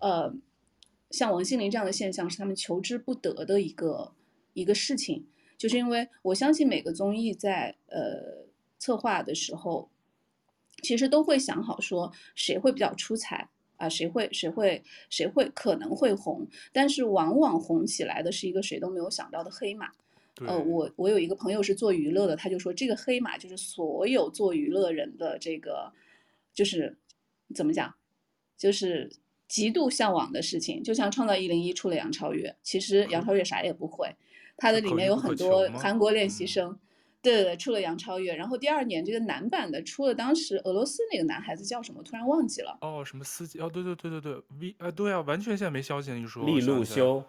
[0.00, 0.30] 呃，
[1.10, 4.12] 像王心凌这样的现象是他们求之不得的一个
[4.52, 5.26] 一个事情，
[5.58, 8.46] 就是因为我相信每个综艺在呃
[8.78, 9.90] 策划的时候，
[10.82, 13.48] 其实都会想好说谁会比较出彩。
[13.76, 19.90] 啊，谁会谁会谁会可能会红，但是往往红起来的是一个谁都没有想到的黑马。
[20.46, 25.90] 呃，我我有一个朋友是做娱乐的，他就说这个黑马就是所有做娱乐人的这个，
[26.52, 26.94] 就是
[27.54, 27.94] 怎么讲，
[28.58, 29.10] 就是
[29.50, 30.80] 极度向往的事情。
[30.82, 34.14] 就像创造一零一出了杨超越，其实杨超越啥也不会，
[34.56, 36.78] 他的里面有很多韩国练习生。
[37.22, 42.02] 对对对，出了杨超越，然后第二年这个男版的出了，当时俄罗斯那个男孩子叫什么？
[42.02, 42.78] 突然忘记了。
[42.80, 43.60] 哦，什么司机？
[43.60, 46.10] 哦，对对对对对，V 啊，对啊，完全现在没消息。
[46.12, 47.22] 你说利路修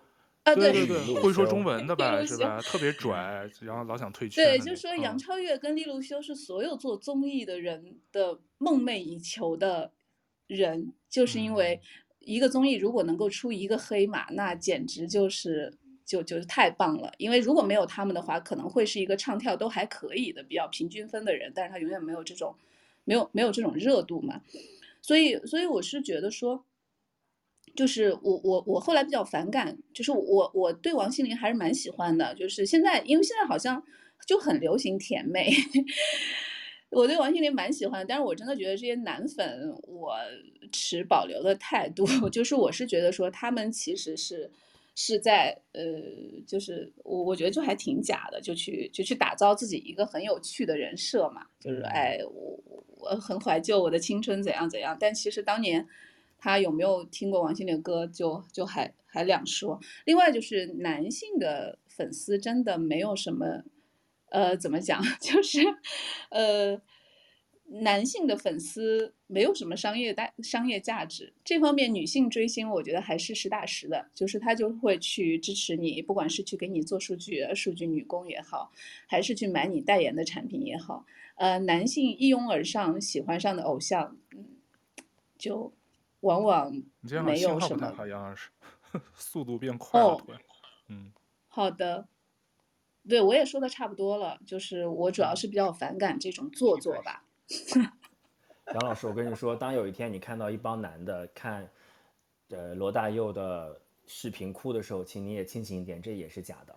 [0.43, 2.25] 啊，对对对，会说中文的吧？
[2.25, 2.61] 是吧？
[2.61, 4.41] 特别拽，然后老想退圈。
[4.41, 9.91] 对，就说杨超越跟利路修是所有做综艺的人的梦寐以求的
[10.47, 11.81] 人，就是因为
[12.21, 15.77] 一个综艺如果能够出一个黑马，那简直就是。
[16.03, 22.53] 就就是太棒了，因为如果没有他们的话，可能会是一个唱跳都还可以的比较平均分的人，但是他永远没有这种，
[23.05, 24.41] 没有没有这种热度嘛，
[25.01, 26.65] 所以所以我是觉得说，
[27.75, 33.81] 就是我我我后来比较反感，就是我我对王心凌还是蛮喜欢的，就是现在因为现在好像
[34.27, 35.49] 就很流行甜妹，
[36.91, 40.15] 我对王心凌蛮喜欢，但是我真的觉得这些男粉我
[40.71, 44.51] 持保留的态度， 就是我是觉得说他们其实是。
[44.93, 45.81] 是在呃，
[46.45, 52.61] 就是我我觉得就还挺假的，就去就去打造自己一个很有趣的人设嘛，就是哎，我
[52.99, 55.87] 我很怀旧我的青春怎样怎样，但其实当年
[56.37, 59.79] 他有没有听过王心凌的歌就，就就还还两说。
[60.03, 63.63] 另外就是男性的粉丝真的没有什么，
[64.31, 65.61] 呃，怎么讲， 就是
[66.29, 66.81] 呃。
[67.73, 78.69] 男性的粉丝没有什么商业大商业价值，这方面女性追星我觉得还是实打实的，就是他就会去支持你，不管是去给你做数据、数据女工也好，
[79.07, 84.45] 还是去买你代言的产品也好，呃，男性一拥而上喜欢上的偶像，嗯，
[85.37, 85.71] 就
[86.19, 86.73] 往往
[87.23, 87.89] 没有什么。
[87.95, 88.49] 好像是
[89.15, 90.07] 速度变快了。
[90.07, 90.21] 哦，
[90.89, 91.13] 嗯，
[91.47, 92.05] 好的，
[93.07, 97.23] 对我也说的差不多了，就是我主要是比较反感这种做作吧。
[98.73, 101.69] 杨老师，我跟你说，当有一天你看到一帮男的看，
[102.49, 106.75] 呃，罗大佑的视频哭的时候，请你也清醒一点，这也是假的。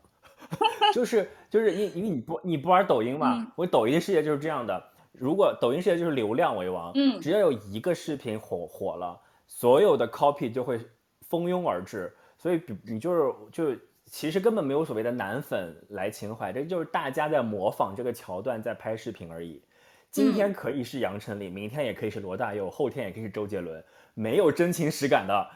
[0.92, 4.92] 就是就是因因为你不你不玩抖音嘛，嗯、我抖音世界就是这样的。
[5.12, 10.80] 如果抖音世界就是流量为王，嗯，只要有一个视频火火了，所有的 copy 就会
[11.20, 12.12] 蜂拥而至。
[12.36, 19.62] 所以你就是就其实根本没有所谓的男粉来情怀，这就是大家在模仿这个桥段在拍视频而已。
[20.10, 23.82] 今天可以是杨丞琳，明天也可以是罗大佑，后天也可以是周杰伦，
[24.14, 25.50] 没有真情实感的，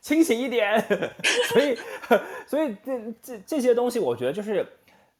[0.00, 0.80] 清醒一点。
[1.52, 1.78] 所以，
[2.44, 4.66] 所以这这这些东西，我觉得就是，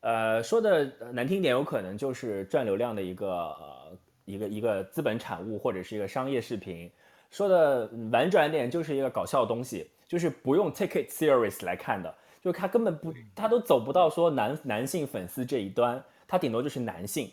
[0.00, 6.90] 呃，说的难听点，有可能就是赚流量的一个呃一个一个资本产物，或者是一个商业视频。
[7.30, 17.30] 说的婉转点，就是一个搞笑的东西，就是不用 take it serious 来看的，就他根本不，他都走不到说男男性粉丝这一端，他顶多就是男性。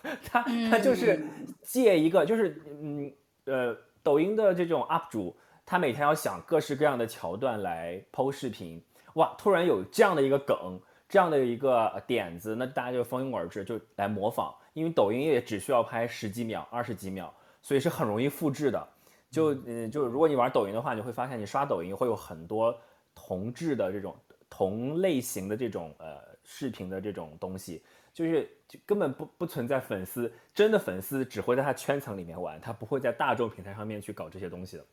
[0.24, 1.22] 他他就是
[1.60, 3.12] 借一个，就是嗯
[3.44, 8.82] 呃，抖音的这种 UP 主，他每天要想各式各样的桥段来 PO 视频，
[9.14, 18.88] 哇，突然有这样的一个梗，这样的一个点子，那大家就蜂拥而至，就来模仿，因为抖音也只需要拍十几秒、二十几秒，所以是很容易复制的。
[19.30, 22.74] 就嗯，就如果你玩抖音的话，你会发现你刷抖音会有很多
[23.14, 24.16] 同质的这种
[24.48, 27.82] 同类型的这种呃视频的这种东西。
[28.14, 34.84] 就是就根本不不存在粉丝，真的粉丝只会在他圈层里面玩，他不会在大众平台上面去搞这些东西的。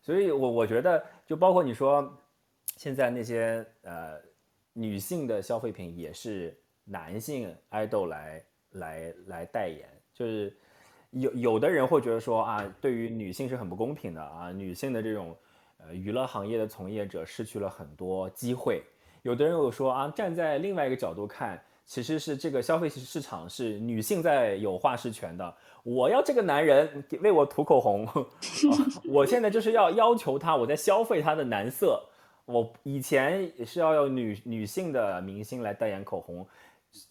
[0.00, 2.18] 所以我，我觉得，就包括你说，
[2.78, 4.18] 现在那些呃
[4.72, 10.56] 女性的消费品也是男性爱豆来来来代言，就是
[11.10, 15.36] 有有的人会觉得说啊，对于女性是很不公平的啊，女性的这种
[15.76, 18.82] 呃娱乐行业的从业者失去了很多机会。
[19.22, 21.60] 有的人又说啊，站在另外一个角度看。
[21.84, 25.54] 其实是这个消费市场是女性在有话事权的。
[25.82, 28.08] 我要这个男人为我涂口红，
[29.04, 32.00] 我现在就是要要求他，我在消费他的男色。
[32.44, 36.46] 我以前是要有女女性的明星来代言口红，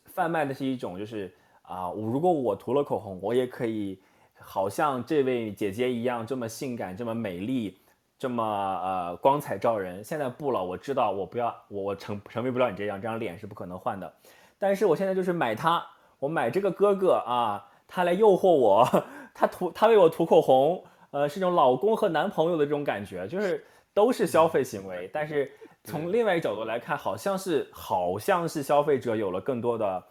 [0.05, 1.31] 贩卖的是一种就是
[1.63, 3.99] 啊，我如果我涂了口红，我也可以
[4.39, 7.77] 好像这位姐姐一样这么性感、这么美丽、
[8.21, 10.03] 这么呃光彩照人。
[10.03, 14.13] 现在不了，我知道我不要，我我成成为不了你这样，这张脸是不可能换的。
[14.59, 15.83] 但是我现在就是买他，
[16.19, 18.87] 我买这个哥哥啊，他来诱惑我，
[19.33, 25.09] 他涂他为我涂口红，呃，是这种老公和男朋友的这种感觉，就是都是消费行为。
[25.11, 25.51] 但是
[25.83, 30.03] 从另外一个角度来看，好像是好像是消费者有了更多的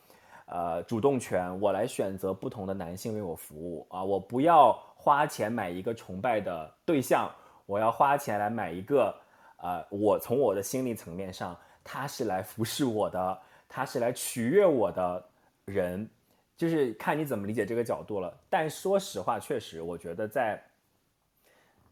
[0.47, 7.31] 呃主动权，我来选择不同的男性为我服务啊，我不要花钱买一个崇拜的对象，
[7.71, 9.15] 我要花钱来买一个，
[9.59, 13.41] 呃，我从我的心理层面上，他是来服侍我的。
[13.69, 15.25] 他是来取悦我的
[15.67, 16.11] 人，
[16.57, 18.37] 就是看你怎么理解这个角度了。
[18.49, 20.61] 但说实话，确实，我觉得在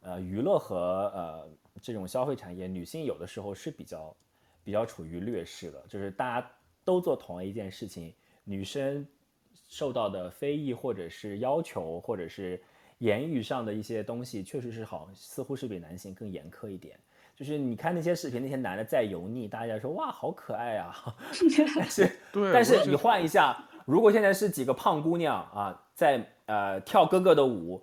[0.01, 1.49] 呃娱乐和呃
[1.81, 4.17] 这种消费产业，女性有的时候是比较
[4.65, 5.81] 比较处于劣势的。
[5.87, 6.51] 就是大家
[6.85, 8.13] 都做同一件事情，
[8.43, 9.07] 女生
[9.69, 12.61] 受到的非议或者是要求，或者是
[12.99, 16.99] 言语上的一些东西，确实是好，似乎是比男性更严苛一点。
[17.37, 20.93] 就是你看那些视频，那些男的再油腻，大家说哇好可爱啊，
[21.77, 27.81] 但是对，但是你换一下，如果现在是几个胖姑娘啊，在呃跳哥哥的舞，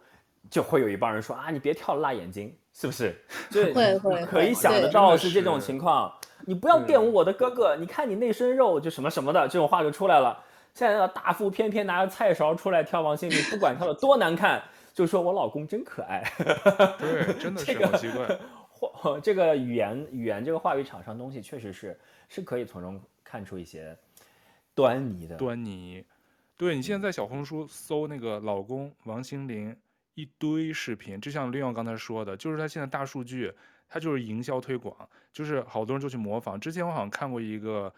[0.49, 3.15] 就会有一帮人说啊你别跳辣眼睛，是不是？
[3.49, 6.13] 就会会可以想得到是这种情况，
[6.45, 10.37] 你不要玷污我的哥哥，你看你那身肉就什么什么的这种话就出来了。
[10.73, 14.61] 现在的大腹偏偏拿着菜勺出来跳王心凌，不管跳的多难看，
[14.95, 16.23] 就说我老公真可爱。
[16.97, 18.25] 对， 真的是好奇怪。
[18.71, 23.97] 话这个语言语言这个话语场上东西，确实是是可以从中看出一些
[24.73, 25.35] 端倪的。
[25.37, 26.03] 端倪，
[26.57, 29.75] 对，你现在在小红书搜那个老公王心凌
[30.13, 33.51] 一堆视频，就像 Leon 刚才说的，就是他现在大数据，
[33.87, 34.95] 他就是营销推广，
[35.31, 36.59] 就是好多人就去模仿。
[36.59, 37.93] 之前我好像看过一个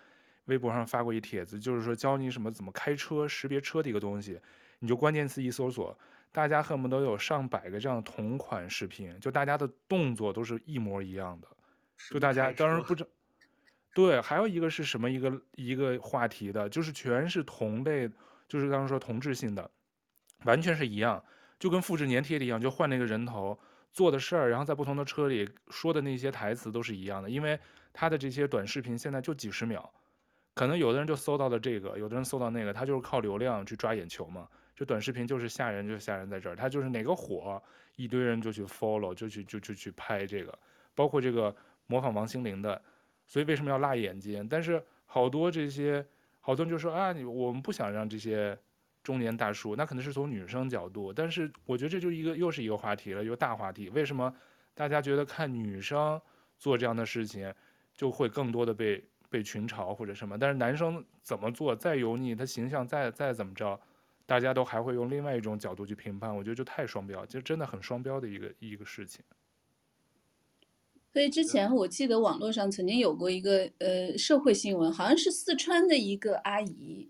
[0.46, 4.40] 微博上发过一帖子，就是说教你什么怎么开车识别车的一个东西，
[4.80, 5.98] 你就关键词一搜索。
[6.38, 11.48] 大家恨不得有上百个这样同款视频，就大家的动作都是一模一样的，
[12.12, 13.04] 就大家当然不知，
[13.96, 18.08] 对，还有一个是什么一个一个话题的，就是全是同类，
[18.48, 19.68] 就是刚刚说同质性的，
[20.44, 21.26] 完全是一样，
[21.58, 23.58] 就跟复制粘贴的一样，就换那个人头
[23.92, 27.60] 做的事儿，然后在不同的车里说的那些台词都是一样的，因为
[27.92, 29.92] 他的这些短视频现在就几十秒，
[30.54, 34.48] 可能有的人就搜到了这个，有的人搜到那个，他就是靠流量去抓眼球嘛。
[34.78, 37.60] 就短视频就是吓人，就吓人在这儿，他就是哪个火，
[37.96, 40.60] 一堆人就去 follow，就去就就去拍这个，
[40.94, 41.54] 包括这个
[41.88, 42.80] 模仿王心凌的，
[43.26, 44.48] 所以为什么要辣眼睛？
[44.48, 46.06] 但是好多这些
[46.40, 48.56] 好多人就说啊，你我们不想让这些
[49.02, 53.90] 中年大叔，那可能是从女生角度，但是我觉得这就一个又是一个话题了，一个大话题。
[53.90, 54.32] 为什么
[54.76, 56.22] 大家觉得看女生
[56.60, 57.52] 做这样的事情
[57.96, 60.38] 就会更多的被被群嘲或者什么？
[60.38, 63.80] 但是男生怎么做再油腻，他形象再再怎么着？
[64.28, 69.24] 大家都还会用另外一种角度去评判，我觉得就太双标，就真的很双标的一个一个事情。
[71.14, 77.10] 所以之前我记得网络上曾经有过一个呃社会新闻，好像是四川的一个阿姨。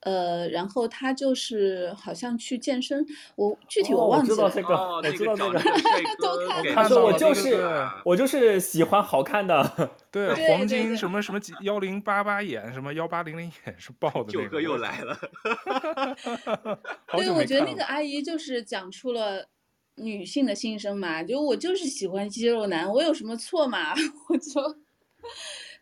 [0.00, 4.36] 呃，然后她就是好像去健身，我具体我忘记了。
[4.36, 5.58] 哦、我知道这个， 哦、我知道这个。
[5.58, 7.64] 我他说我就是
[8.04, 9.90] 我就是喜欢好看的。
[10.14, 14.44] 对，黄金什么什么几幺零八八眼，什么幺八零零眼是爆的那个。
[14.44, 15.18] 九哥又来了。
[17.18, 19.48] 对，我觉得那个阿姨就是讲出了
[19.96, 23.92] 女性的心声嘛，就我就是喜欢肌肉男，我有什么错嘛？
[24.30, 24.78] 我就，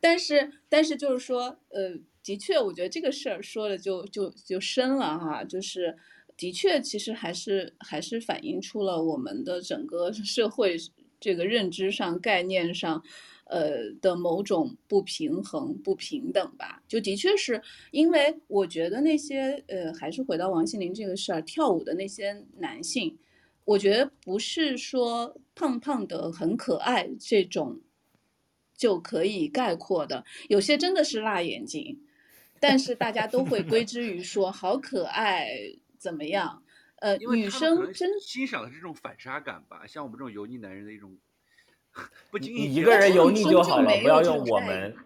[0.00, 2.00] 但是但是就是说，呃。
[2.24, 5.98] 的确，我觉得这个事儿说的就就就深了哈，就是
[6.36, 10.76] 的确，其实还是还是反映出了我们的整个社会
[11.18, 13.02] 这个认知上、概念上，
[13.52, 16.82] 呃的某种不平衡、不平等吧。
[16.88, 23.18] 就的确是因为我觉得那些呃，还是回到王心凌这个事儿，跳舞的那些男性，
[23.64, 27.80] 我觉得不是说胖胖的很可爱这种
[28.74, 32.00] 就可以概括的，有些真的是辣眼睛。
[32.58, 35.48] 但是大家都会归之于说好可爱
[35.98, 36.62] 怎么样？
[37.00, 41.18] 呃，女生真欣赏的是这种反差感吧，像我们这种油腻男人的一种
[42.30, 42.66] 不经意。
[42.66, 44.96] 你一个人油腻就好了，不要用我们。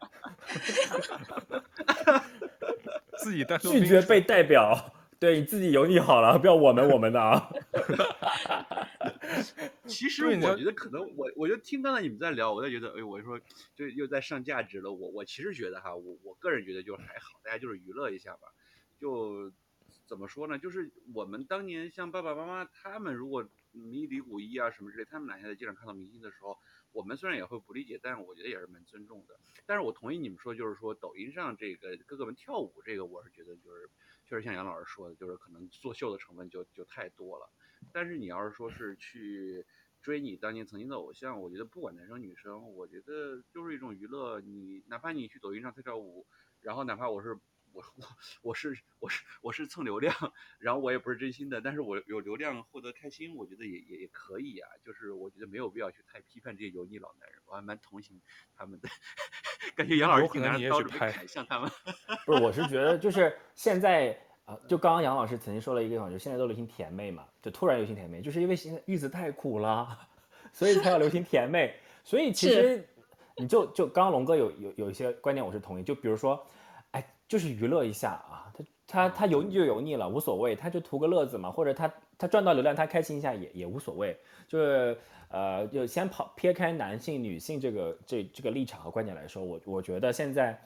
[3.18, 7.50] 自己拒绝被代表，对你自己油腻好了，不要我们我们的啊。
[9.86, 13.40] 其实我觉得可能我我就听刚才你们在聊，我就觉得哎，我就说
[13.74, 14.92] 就又在上价值了。
[14.92, 18.48] 我我其实觉得哈，我我个人觉得就还好，大家就是娱乐一下吧。
[19.00, 19.50] 就
[20.06, 20.58] 怎么说呢？
[20.58, 26.56] 就是我们当年像爸爸妈妈他们，如果迷李谷一啊什么之类，他们哪天在街上看到明星的时候，
[26.96, 29.38] 我们虽然也会不理解，但是我觉得也是蛮尊重的。
[29.66, 33.90] 但是我同意你们说，就是说抖音上这个哥哥们跳舞这个，我是觉得就是
[34.24, 37.52] 确实像杨老师说的，就是可能作秀的成分就就太多了。
[37.92, 39.66] 但是你要是说是去
[40.00, 44.40] 追你当年曾经的偶像，我觉得不管男生女生，我觉得就是一种娱乐。
[44.40, 46.26] 你哪怕你去抖音上跳跳舞，
[46.62, 47.38] 然后哪怕我是
[47.76, 48.06] 我我
[48.50, 50.14] 我是我是我是蹭流量，
[50.58, 54.68] 然后我也不是真心的，但是我有流量获得开心，我觉得也也也可以啊。
[54.82, 58.20] 就是我觉得没有必要去太批判这些油腻老男人，我还蛮同情
[58.56, 58.88] 他们的。
[59.76, 61.70] 感觉杨老师挺拿刀准备砍向他们。
[62.24, 64.18] 不是，我是觉得就是 现在。
[64.46, 70.08] 啊，就刚刚杨老师曾经说了一个地方，就现在都流行甜妹嘛，就突然流行甜妹，就是因为现在日子太苦了，
[70.52, 71.74] 所以才要流行甜妹。
[72.04, 72.88] 所以其实
[73.38, 76.65] 你就就刚刚龙哥有有有一些观点我是同意，就比如说，哎，
[77.28, 84.16] 就是娱乐一下啊，他他他油腻就油腻了，无所谓，他就图个乐子嘛，或者他他赚到流量他开心一下也也无所谓，
[84.46, 84.96] 就是
[85.28, 90.56] 呃就先跑撇开男性女性这个这这个立场和观点来说，我我觉得现在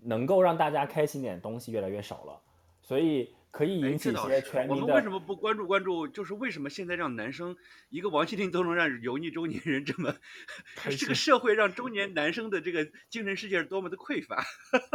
[0.00, 2.40] 能够让大家开心点的东西越来越少了。
[2.80, 4.82] 所以可以引起一些全民的。
[4.82, 6.06] 我们为什么不关注关注？
[6.08, 7.56] 就是为什么现在让男生
[7.88, 10.14] 一个王心凌都能让油腻中年人这么，
[10.98, 14.44] 这个社会让中年男生的这个精神世界是多么的匮乏。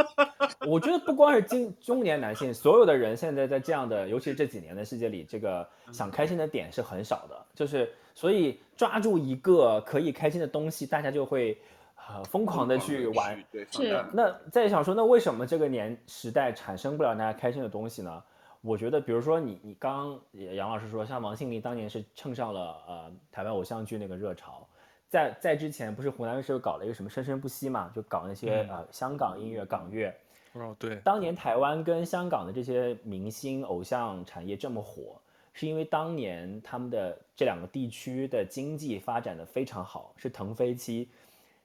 [0.67, 7.45] 我觉得不光是中中年男性，所有的人现在在这样的，尤其是这几年的世界里，这个想开心的点是很少的。
[7.55, 11.57] 就是所以抓住一个可以开心的东西，大家就会。
[12.05, 13.41] 呃，疯狂的去玩，
[13.71, 14.03] 是。
[14.11, 18.21] 那再想说，那为什么这个年时代产生不了大家开心的东西呢？
[18.63, 24.65] 我觉得，比如说你，你刚杨老师说，像王心凌当年是蹭上了呃台湾偶像剧那个热潮，
[25.09, 30.15] 在在之前不是湖南卫视又搞了一个什么生生不息嘛，就搞那些、嗯、呃香港音乐港乐。
[30.53, 30.95] 哦，对。
[31.03, 35.19] 当年台湾跟香港的这些明星偶像产业这么火，
[35.51, 41.09] 是因为当年他们的这两个地区的经济发展的非常好，是腾飞期。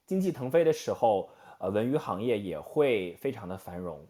[0.05, 1.29] 经济腾飞的时候，
[1.59, 4.05] 呃，文娱行业也会非常的繁荣，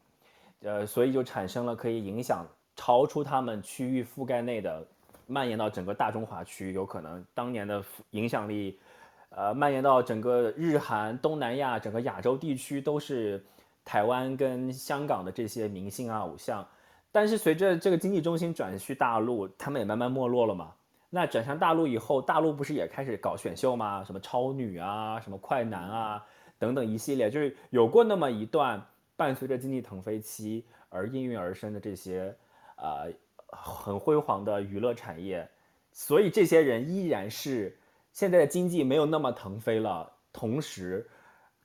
[0.62, 2.46] 呃，所以就产生了可以影响
[2.78, 4.86] 超出他们区域覆盖内的，
[5.26, 8.78] 蔓延到整个大中华区，有可能当年的影响力，
[9.30, 13.44] 呃，蔓延到整个日韩、东南亚、整个亚洲地区都是
[13.84, 16.64] 台湾跟香港的这些明星啊、偶像。
[17.10, 20.72] 但是随着这个经济中心转去大陆，他们也慢慢没落了嘛。
[21.10, 24.04] 那转向大陆以后，大陆不是也开始搞选秀吗？
[24.04, 26.24] 什么超女啊，什么快男啊，
[26.58, 28.80] 等等一系列，就是有过那么一段
[29.16, 32.34] 伴随着经济腾飞期而应运而生的这些，
[32.80, 33.12] 呃，
[33.46, 35.48] 很辉煌的娱乐产业。
[35.92, 37.78] 所以这些人依然是
[38.12, 41.06] 现在的经济没有那么腾飞了，同时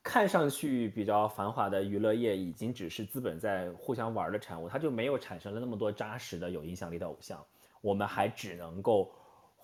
[0.03, 7.43] 看上去比较繁华的娱乐业已经只是资本在互相玩的产物，它就没有产生了那么多扎实的有影响力的偶像。
[7.82, 9.11] 我们还只能够。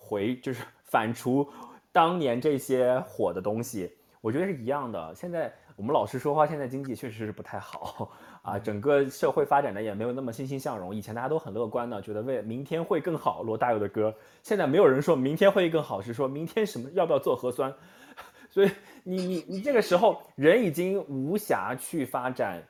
[0.02, 1.46] 回就是反刍
[1.92, 5.14] 当年这些火的东西，我觉得是一样的。
[5.14, 8.10] 现在我们老实说话，现在经济确实是不太好
[8.42, 10.94] 啊，整个社会发展的也没有那么欣欣向荣。
[10.94, 13.42] 以前大家都很乐观的，觉得为明天会更好。
[13.42, 17.72] 罗大佑的歌，现在没有人说明天会更好，是说明天什么要不要做核酸，
[18.48, 18.70] 所以
[19.04, 22.66] 你你你这个时候人已经无暇去发展，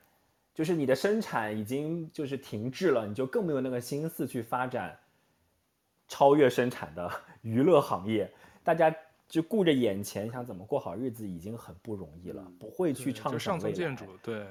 [0.54, 4.98] 就是你的生产已经就是停滞了，你就更没有那个心思去发展
[6.08, 7.08] 超越生产的
[7.42, 8.28] 娱乐行业。
[8.64, 8.92] 大家
[9.28, 13.72] 就顾着眼前，想怎么过好日子已经很不容易了，不会去畅想未来。
[13.72, 14.44] 上层建筑，对。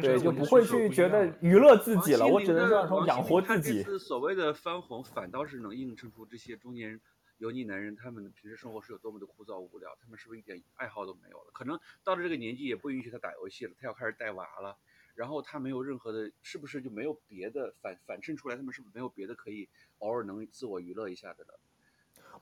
[0.00, 2.24] 对，就不会去觉得娱乐自己了。
[2.24, 3.82] 我只能说，说养活自己。
[3.98, 7.00] 所谓的翻红，反倒是能映衬出这些中年人、
[7.38, 9.90] 油腻男人，他们的平时生活是有多么的枯燥无聊。
[10.00, 11.50] 他们是不是一点爱好都没有了？
[11.52, 14.78] 可能到了这个年纪，也不允许他打游戏了，他要开始带娃了。
[15.16, 18.56] 然后他没有任何的，是不是就没有别的反反衬出来？
[18.56, 19.68] 他们是不是没有别的可以
[19.98, 21.58] 偶尔能自我娱乐一下的了？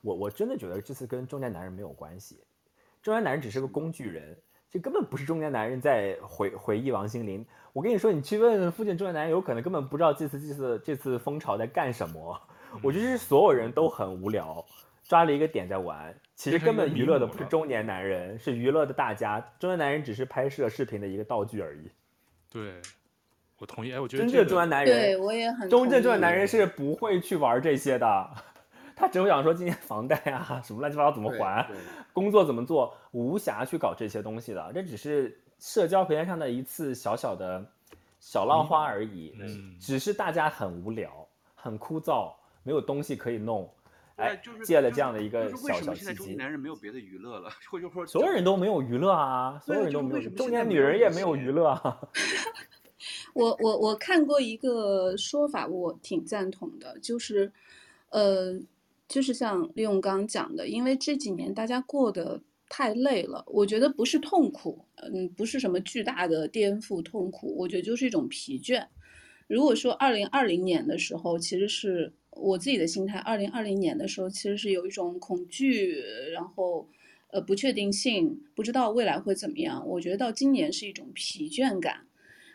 [0.03, 2.43] 我我真的觉得这次跟中年男人没有关系，
[3.03, 4.39] 中年男人只是个工具人。
[4.73, 7.45] 这根本不是中年男人在回回忆王心凌。
[7.75, 12.41] 我跟你说，你去问附近中年男人，有可能根本不知道这次这次这次风潮在干什么。
[12.83, 14.65] 我觉得是所有人都很无聊，
[15.07, 16.15] 抓了一个点在玩。
[16.35, 19.39] 其实根本娱乐的不是中年男人，是娱乐的大家。
[19.59, 21.91] 中年男人只是拍摄视频的一个道具而已。
[22.51, 22.81] 对，
[23.59, 23.93] 我同意。
[23.93, 25.69] 哎，我觉得、这个、真正中年男人，对我也很。
[25.69, 28.31] 真正中年男人是不会去玩这些的。
[28.95, 31.69] 他只会想说今年房贷啊什么乱七八糟怎么还。
[32.15, 37.65] 工作怎么做，无暇去搞这些东西的，这只是社交平台上的一次小小的
[38.21, 39.35] 小浪花而已。
[39.41, 42.31] 嗯，只是大家很无聊、很枯燥，
[42.65, 43.67] 没有东西可以弄，
[44.17, 45.67] 哎，借了这样的一个小小契机。
[45.69, 47.49] 为什么现在中年男人没有别的娱乐了？
[47.71, 51.99] 或者说所有人都没有娱乐啊，所有人都没有，中年女人也没有娱乐啊。
[53.33, 57.51] 我我我看过一个说法，我挺赞同的，就是，
[58.11, 58.61] 呃。
[59.13, 68.87] 就是像利用刚刚讲的，因为这几年大家过得太累了，我觉得不是痛苦，嗯，不是什么巨大的颠覆痛苦，我觉得就是一种疲倦。
[69.49, 76.03] 如果说二零二零年的时候，其实是我自己的心态，二零二零年的时候其实是有一种恐惧，
[76.33, 76.89] 然后
[77.33, 79.87] 呃不确定性，不知道未来会怎么样。
[79.87, 82.07] 我觉得到今年是一种疲倦感，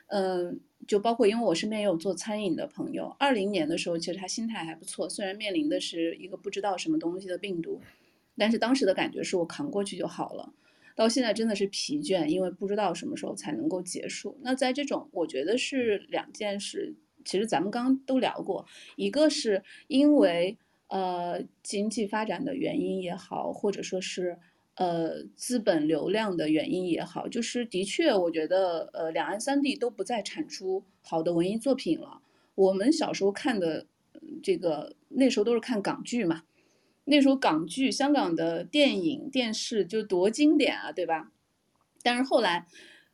[0.08, 7.82] 嗯、就包括，因为我身边也有做餐饮的朋友，二零年的时候，其实他心态还不错，虽然面临的是一个不知道什么东西的病毒，
[8.38, 10.54] 但是当时的感觉是我扛过去就好了。
[10.96, 14.40] 到现在真的是疲倦，因为不知道什么时候才能够结束。
[14.42, 18.66] 那在这种，我觉得是两件事，其实咱们刚刚都聊过，
[18.96, 20.58] 一个是因为
[20.88, 24.38] 呃经济发展的原因也好，或者说是。
[24.78, 32.22] 呃，资本流量的原因也好，就是的确，我觉得，呃，两岸三地都不再产出好的文艺作品了。
[32.54, 33.88] 我们小时候看的，
[34.44, 36.44] 这个那时候都是看港剧嘛，
[37.06, 41.32] 那时候港剧、香港的电影、电视就多经典啊，对吧？
[42.04, 42.68] 但是后来，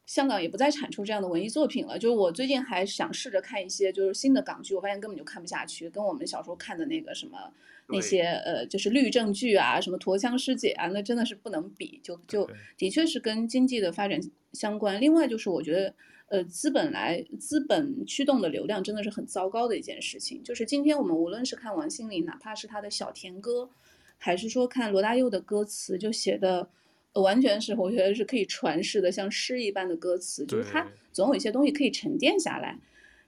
[0.05, 1.97] 香港也不再产出这样的文艺作品了。
[1.97, 7.53] 就是我最近还想试着看一些就是新的港剧，我发现根本就看不下去，跟我们小时候看的那个什么。
[7.89, 14.19] 那些呃，就是律政剧啊，什么陀枪师姐啊，那真的是不能比，就就的确是跟经济的发展
[14.53, 14.99] 相关。
[15.01, 15.93] 另外就是我觉得，
[16.27, 20.41] 呃，资本来资本驱动的流量真的是很糟糕的一件事情。
[20.43, 23.69] 就是今天我们无论是看王心凌，哪怕是她的小甜歌，
[24.17, 26.69] 还是说看罗大佑的歌词，就写的，
[27.11, 32.79] 呃，完全是我觉得是可以传世的，像诗一般的歌词，就是它总有一些东西可以沉淀下来。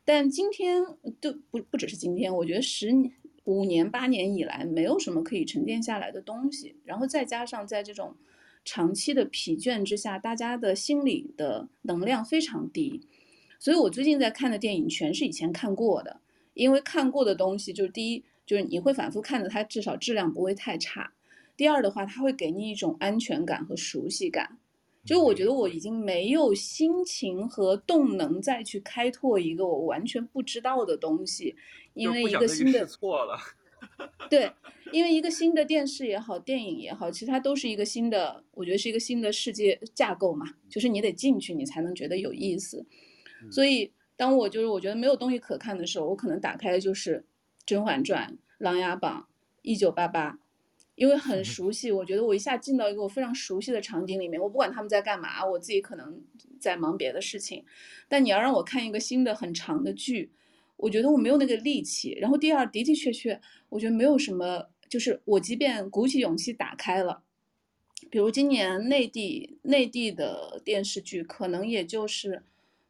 [0.05, 0.83] 但今天
[1.19, 3.11] 就不不只是今天，我觉得十年。
[3.45, 8.15] 五年八年以来，没有什么可以沉淀下来的东西，然后再加上在这种
[8.63, 13.01] 长期的疲倦之下，大家的心理的能量非常低，
[13.59, 16.19] 所以我最近在看的电影全是以前看过的，
[16.53, 21.11] 因为看过的东西，就是第一，就是你会反复看的，它至少质量不会太差；
[21.55, 24.57] 第二的话，它会给你一种安全感和熟悉感。
[25.05, 31.55] 就我觉得我已经没有心情和动能再去开拓一个我完全不知道的东西，
[31.95, 33.35] 因为一个新的错了，
[34.29, 34.51] 对，
[34.91, 42.85] 因为一个新的电视也好，电影也好，其实它都是一个新的，我觉得是一个新的世界架构嘛，就是你得进去，你才能觉得有意思。
[43.49, 47.17] 所以当我就是我觉得没有东西可看的时候，我可能打开的就是
[47.65, 48.29] 《甄嬛传》
[48.59, 49.21] 《琅琊榜》
[49.63, 50.31] 《一九八八》。
[50.95, 56.23] 因为很熟悉，我觉得我一下进到一个我非常熟悉的场景里面，我不管他们在干嘛，我自己可能
[56.57, 57.65] 在忙别的事情。
[58.07, 60.31] 但你要让我看一个新的很长的剧，
[60.85, 62.17] 我觉得我没有那个力气。
[62.21, 67.23] 然后第二，的的确确，我觉得没有什么，就是我即便鼓起勇气打开了，
[68.09, 72.29] 比如今年内地内地的电视剧，可能也就是《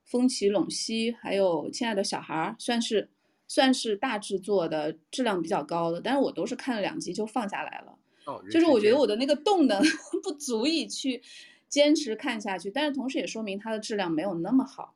[0.03, 3.09] 风起陇西》还有《亲爱的小孩》，算是。
[3.47, 7.95] 算是大制作的，质量比较高的，但是我都是看了两集就放下来了。
[8.25, 9.79] 哦，就是我觉得我的那个动能
[10.23, 11.21] 不足以去
[11.69, 14.95] 坚持看下去，但是同时也说明它的质量没有那么好。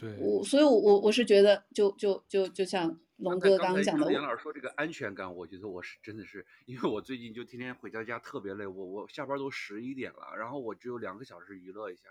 [0.00, 12.08] 对，我所以我，我我我是觉得就，就就就就像龙哥刚刚讲的，杨老师说这个安全感，我觉得我是真的是，因为我最近就天天回到家特别累，我我下班都十一点了，然后我只有两个小时娱乐一下。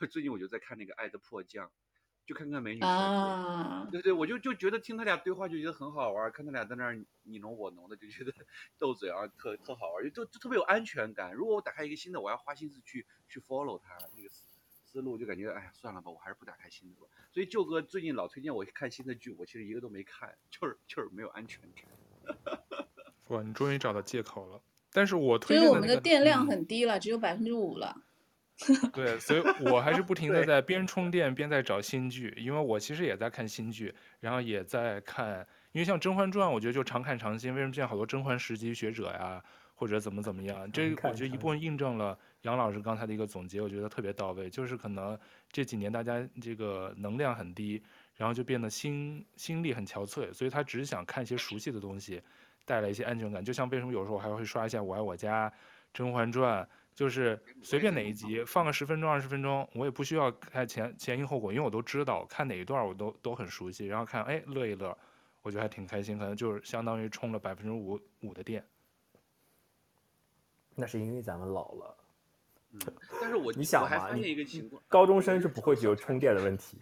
[0.00, 1.66] 我最近我就在看那个《爱的迫降》，
[2.26, 8.32] 就看看美女啊，对对，我就就觉得听他俩对话就觉得很好玩，看他俩在那儿你侬我侬的，就觉得
[8.78, 11.32] 斗嘴啊，特特好玩，就就特别有安全感。
[11.32, 14.17] 如果我打开一个新的，我要花心思去去 follow 他那个
[14.90, 17.06] 思路，就感觉哎呀算了吧，我还是不打开新的吧。
[17.30, 22.58] 所以舅哥最近老推荐我看新的剧，我其实一个都没看，就是就是没有安全感。
[23.28, 24.60] 哇，你终于找到借口了。
[24.90, 28.02] 但是我推荐、那个，因为我们的电量很低了，嗯、只有百分之五了。
[28.92, 37.54] 对，所以我还是不停的在边充电边在找新剧，因为我其实也在看新剧，然后也在看，因为像《甄嬛传》，我觉得就常看常新。
[37.54, 40.72] 为什么现在好多甄嬛十级学者呀，或者怎么怎么样？
[40.72, 44.48] 这我觉得一部分印证了杨老师刚才的一个总结，我觉得特别到位。
[44.48, 45.18] 就是可能
[45.50, 47.82] 这几年大家这个能量很低，
[48.14, 52.22] 然后就变得心心力很憔悴，所以他只想看一些熟悉的东西，
[52.64, 53.44] 带来一些安全感。
[53.44, 55.48] 就像为什么有时候我还会刷一下《我爱我家》
[55.92, 56.64] 《甄嬛传》。
[56.98, 64.98] 就是随便哪一集放个十分钟二十分钟，我也不需要看前前因后果，因为我都知道看哪一段我都都很熟悉，然后看哎乐一乐，
[65.42, 68.66] 我觉得还挺开心，可能就是相当于充了百分之五五的电。
[70.74, 71.96] 那是因为咱们老了。
[72.72, 72.80] 嗯，
[73.20, 76.78] 但是我你想我还发现一个情况，高中生是不会有充电的问题。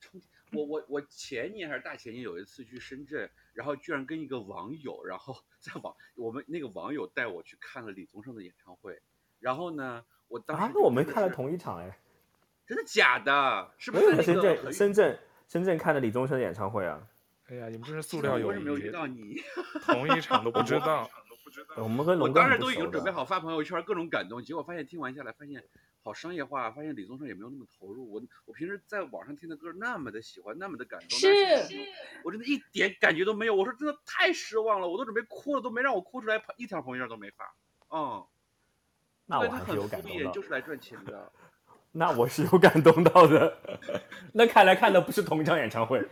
[0.00, 0.20] 充
[0.52, 9.00] 我我我前年还是大前年有一次去深圳，然后居然跟一个网友，然后 在网我们那个网友带我去看了李宗盛的演唱会。
[9.38, 11.98] 然后呢，我当时、啊、那我们看了同一场哎，
[12.66, 13.72] 真的假的？
[13.78, 14.72] 是不是在深圳？
[14.72, 15.18] 深圳
[15.48, 17.00] 深圳看的李宗盛演唱会啊？
[17.46, 18.48] 哎呀，你们这是塑料友谊。
[18.48, 19.40] 为什么没有遇到你？
[19.86, 21.08] 同一场都不知道。
[21.76, 25.62] 我们和龙我当时都已经准备好发朋友圈，各种感动，结果发现听完下来，发现
[26.02, 28.12] 好商业化，发现李宗盛也没有那么投入。
[28.12, 31.28] 我我平时在网上听的歌那么的喜欢，那么的感动，是，
[32.24, 33.54] 我真的一点感觉都没有。
[33.54, 37.54] 我说真的太失望了，我都准备哭了，都没让我哭出来，一条朋友圈都没发。
[37.90, 38.26] 嗯。
[39.26, 41.30] 那我还是有感动的，就是来赚钱的。
[41.92, 43.56] 那我是有感动到的。
[44.34, 46.00] 那看来看的不是同一场演唱会。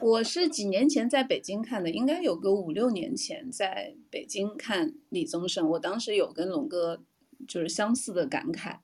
[0.00, 5.68] 我是几年前在北京看的，应该有个五六年前在北京看李宗盛。
[5.70, 7.02] 我当时有跟龙哥
[7.46, 8.78] 就是相似的感慨，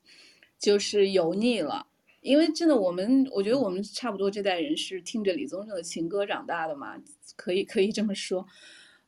[0.58, 1.86] 就是油腻了。
[2.20, 7.00] 因为真的，我们我觉得我们差不多这代人是听着李宗盛的情歌长大的嘛，
[7.36, 8.46] 可以可以这么说。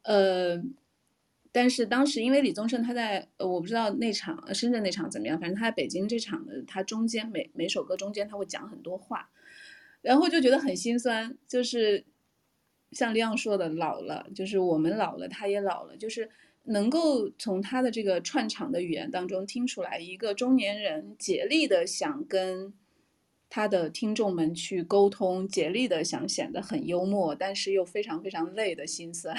[0.02, 0.62] 呃。
[1.52, 9.30] 但是当时因为李宗盛他在，我不知道那场深圳那场怎么样，反正他在北京这场的，他中间每每首歌中间他会讲很多话，
[10.06, 12.04] 然后就觉得很心酸，就是
[12.92, 16.30] 像李昂说的老了，就是我们老了，他也老了，就是
[16.64, 22.72] 能够从他的这个串场的语言当中听出来，一个中年人竭力的想跟
[23.48, 29.36] 他的听众们去沟通，竭力的想显得很幽默，但是又非常非常累的心酸。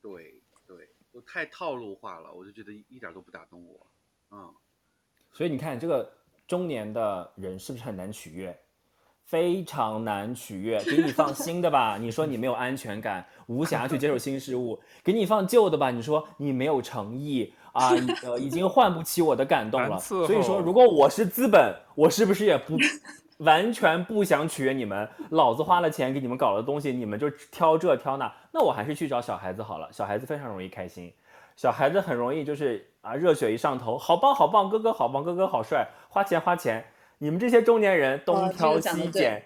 [0.00, 0.88] 对 对。
[1.12, 3.86] 都太套路化了，我就觉得一点都不打动我，
[4.30, 4.54] 嗯，
[5.30, 6.10] 所以你看这个
[6.46, 8.58] 中年的人是不是很难取悦？
[9.32, 10.78] 非常难取悦。
[10.84, 17.92] 给你放新的吧， 你说你没有安全感，无暇去接受新事物；给你放旧的吧，你说你没有诚意啊，
[18.24, 19.98] 呃，已经换不起我的感动了。
[19.98, 22.76] 所以说，如果我是资本，我是不是也不？
[23.38, 29.88] 完全不想取悦你们，老子花了钱给你们搞的东西，你们就挑这挑那，那我还是去找小孩子好了。
[29.90, 31.10] 小孩子非常容易开心，
[31.56, 36.84] 小孩子很容易就是啊，热血一上头，好棒好棒，哥哥好棒，哥哥好帅，花钱花钱。
[37.22, 39.40] 你们这些中年人东挑西拣，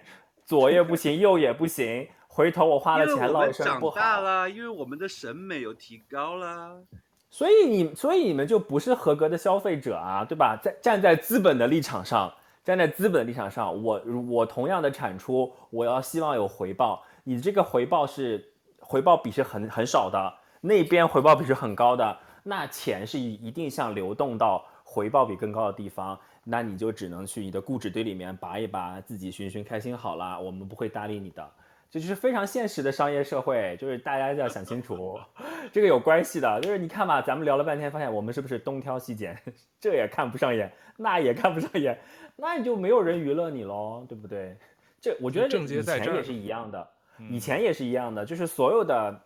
[0.47, 3.97] 左也不行，右也不行，回头我花了钱落一身不好。
[3.97, 6.83] 长大了，因为我们的审美有提高了，
[7.29, 10.59] 所以你所以你们就不是合格的消费者啊，对吧？
[10.63, 12.33] 在站在资本的立场上。
[12.65, 17.05] 站在资本的立场上，我我同样的产出，我要希望有回报。
[17.23, 18.45] 你这个回报是
[18.81, 26.19] 回报比是很很少的，那边回报比是很高的，那钱是一定向流动到回报比更高的地方，
[26.49, 31.51] 那你就只能去你的固执堆里面拔一拔，自己寻寻开心好了，我们不会搭理你的。
[31.91, 35.19] 这就是非常现实的商业社会，就是大家要想清楚，
[35.73, 36.61] 这个有关系的。
[36.61, 39.37] 就是你看吧，咱们聊了半天，发现我们是不是东挑西拣，
[39.81, 41.99] 这也看不上眼，那也看不上眼。
[42.37, 44.57] 那你就没有人娱乐你喽，对不对？
[45.01, 46.89] 这我觉得以前也是一样的，
[47.29, 49.21] 以前也是一样的，就是所有的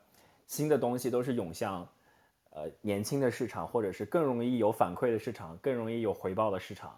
[0.46, 1.86] 新的东西都是涌向，
[2.50, 6.96] 呃，年轻的市场，或者是更容易有反馈的市场，更容易有回报的市场。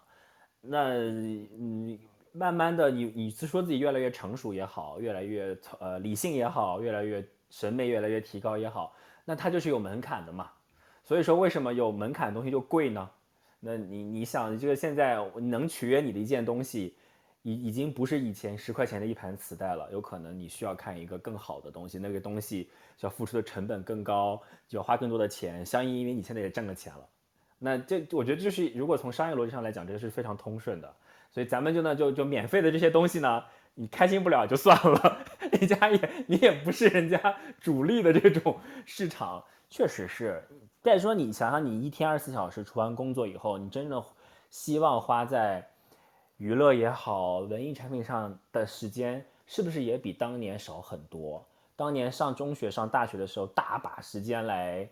[0.65, 1.99] 那你
[2.31, 8.95] 慢慢的你，你是说自己越来越成熟也好，越来越呃理性也好，越来越审美越来越提高也好，
[9.25, 10.49] 那它就是有门槛的嘛。
[11.03, 13.09] 所以说，为什么有门槛的东西就贵呢？
[13.59, 16.95] 那你你想，这个现在能取悦你的一件东西，
[17.41, 27.07] 已已经不是以前十块钱的一盘磁带了，有可能你需要看一个更好的东西，那个东西需要付出的成本更高，就要花更多的钱，相应因为你现在也挣了钱了。
[27.65, 30.93] 那这我觉得就是如果从商业逻辑上来讲，这个是非常通顺的。
[31.31, 33.41] 所以咱们就呢就就免费的这些东西呢，
[33.73, 40.43] 你开心不了就算了， 人家也你也不是人家主力的这种市场，确实是。
[40.81, 44.03] 再说你想想，你一天二十四小时除完工作以后，你真的
[44.49, 45.65] 希望花在
[46.35, 51.47] 娱乐也好、文艺产品上的时间，是不是也比当年少很多？
[51.77, 54.87] 当年上中学、上大学的时候，大把时间来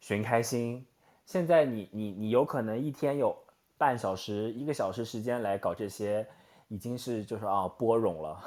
[0.00, 0.86] 寻开心。
[1.28, 3.36] 现在你你你有可能一天有
[3.76, 6.26] 半小时、一个小时时间来搞这些，
[6.68, 8.42] 已经是就是啊波冗了，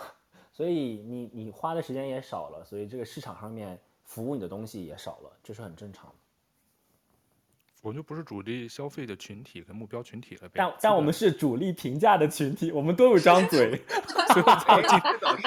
[0.51, 6.15] 所以你你花的时间也少了，所以这个市场上面服务你的东西也少了，这是很正常的。
[7.83, 10.53] 我们就不是主力消费的群体跟目标群体了呗。
[10.55, 13.79] 但但我们是主力评价的群体，我们都有张 嘴，
[14.33, 14.99] 所以我们才有今，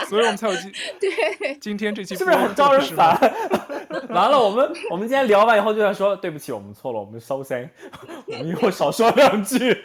[0.06, 0.72] 所以我们才有今。
[1.00, 3.18] 对，今天这期是不是很招人烦？
[4.10, 7.68] 完了，我们我们今天聊完以后就在说，对不起，我们错了，我们收声，
[8.26, 9.82] 我们以后少说两句。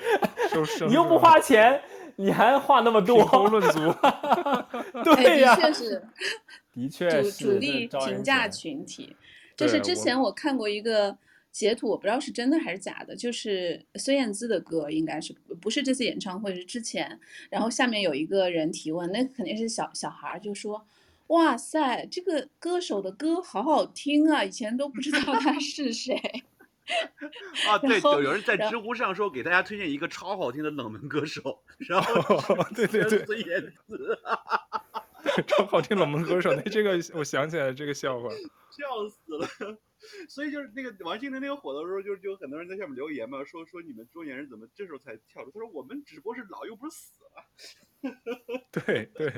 [0.88, 1.82] 你又不花钱，
[2.16, 3.80] 你还话那么多，评论足。
[5.03, 6.03] 对呀、啊，的确是，
[6.74, 9.16] 的确是主主力评价群体。
[9.55, 11.18] 就是之前我看过一个。
[11.51, 20.86] 截图我不知道是真的还是假的，就是孙燕姿的歌，应该是不是这次演唱会是之前，然后下面有一个人提问，那肯定是小小孩就说，
[21.30, 26.16] 哇塞，这个歌手的歌好好听啊，以前都不知道 他是谁。
[27.68, 34.18] 啊，对，有有人在知乎上说给大家推荐一个超好听的冷门歌手，然后、哦、对对对，孙燕姿，
[35.46, 38.30] 超好听冷门歌手，那这个我想起来了这个笑话，
[38.74, 39.78] 笑死了。
[40.28, 45.52] 所以就是那个王心凌那个火的时候，就就很多人在下面留言嘛，说说你们中年人怎么这时候才跳出？
[45.52, 47.46] 他说我们只不过是老，又不是死了。
[48.72, 49.34] 对 对，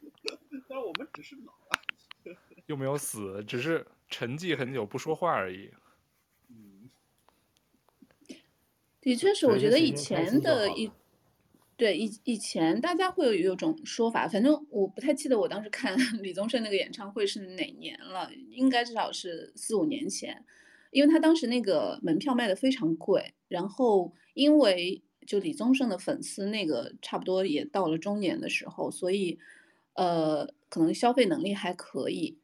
[0.68, 2.36] 但我们只是老了，
[2.66, 5.70] 又没有死，只是沉寂很久不说话而已。
[6.48, 6.90] 嗯，
[9.00, 10.90] 的确是，我觉得以前的一。
[11.76, 20.44] 对，以以前大家会有有种说法，反正我不太记得我当时看李宗盛那个演唱会是哪年了，应该至少是四五年前，
[20.90, 29.38] 因为他当时那个门票卖的非常贵，然后因为就李宗盛的粉丝那个差不多也到了中年的时候，所以
[29.92, 32.38] 呃可能消费能力还可以，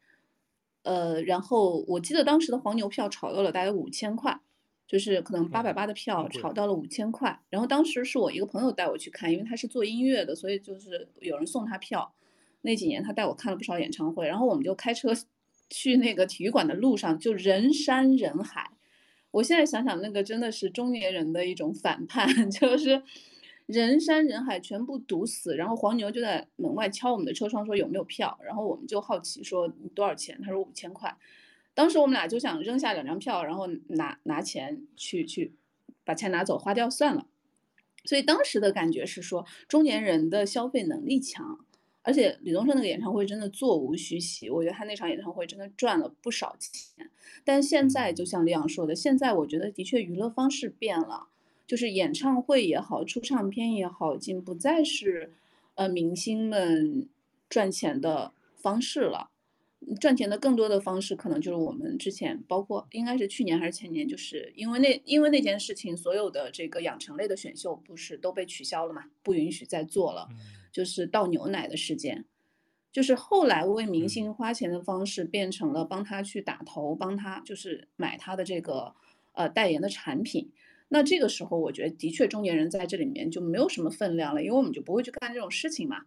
[0.83, 4.43] 呃，然后我记得当时的黄牛票炒到了大概五千块。
[4.87, 12.15] 就是可能八百八的票炒到了五千块，然后当时是我一个朋友带我去看，因为他是做音乐的，所以就是有人送他票。
[12.61, 15.11] 那几年他带我看了不少演唱会，然后我们就开车
[15.71, 18.74] 去那个体育馆的路上就人山人海。
[19.35, 23.03] 我现在想想，那个真的是中年人的一种反叛， 就是
[23.67, 30.41] 人山人海全部堵死，然后黄牛就在门外敲我们的车窗说有没有票，然后我们就好奇说多少钱？
[30.41, 31.17] 他说五千块。
[31.75, 35.53] 当时我们俩就想扔下两张票，然后拿拿钱去去
[36.05, 37.27] 把钱拿走花掉算了。
[38.05, 41.59] 所以当时的感觉是说，中年人的消费能力强，
[42.05, 47.11] 而且李宗盛那个演唱会真的座无虚席，我觉得他那场演唱会真的赚了不少钱。
[47.45, 51.29] 但现在就像李昂说的，现在我觉得的确娱乐方式变了，
[51.67, 55.33] 就是演唱会也好，出唱片也好，已经不再是
[55.75, 57.09] 呃明星们
[57.49, 59.31] 赚钱的方式了。
[60.01, 70.27] 赚钱的更多的方式，可能就是我们之前，包括应该是去年还是前年，就是因为那因为那件事情，所有的这个养成类的选秀不是都被取消了嘛，不允许再做了，
[70.75, 72.27] 就是倒牛奶的事件，
[72.93, 78.95] 就是后来为明星花钱的方式变成了帮他去打头，帮他就是买他的这个
[79.33, 80.51] 呃代言的产品。
[80.89, 86.03] 那这个时候，我觉得的确中年人在这里面就没有什么分量了，因为我们就不会去干这种事情嘛。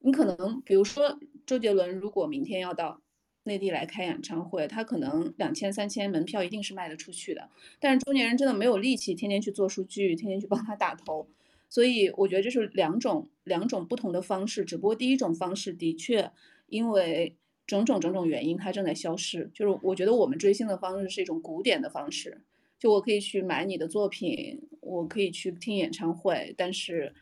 [0.00, 3.00] 你可能比如说周杰伦，如果明天要到。
[3.44, 7.48] 内地来开演唱会，他可能两千三千门票一定是卖得出去的。
[7.80, 11.26] 但是中年人真的没有力气天天去做数据，天天去帮他打头，
[11.68, 14.64] 所以我觉得这是两种两种不同的方式。
[14.64, 16.30] 只不过第一种方式的确
[16.66, 19.50] 因为种种种种原因，它正在消失。
[19.54, 22.42] 就是我觉得我们追星的方式是一种古典的方式，
[22.78, 27.14] 就我可以去买你的作品，我可以去听演唱会，但是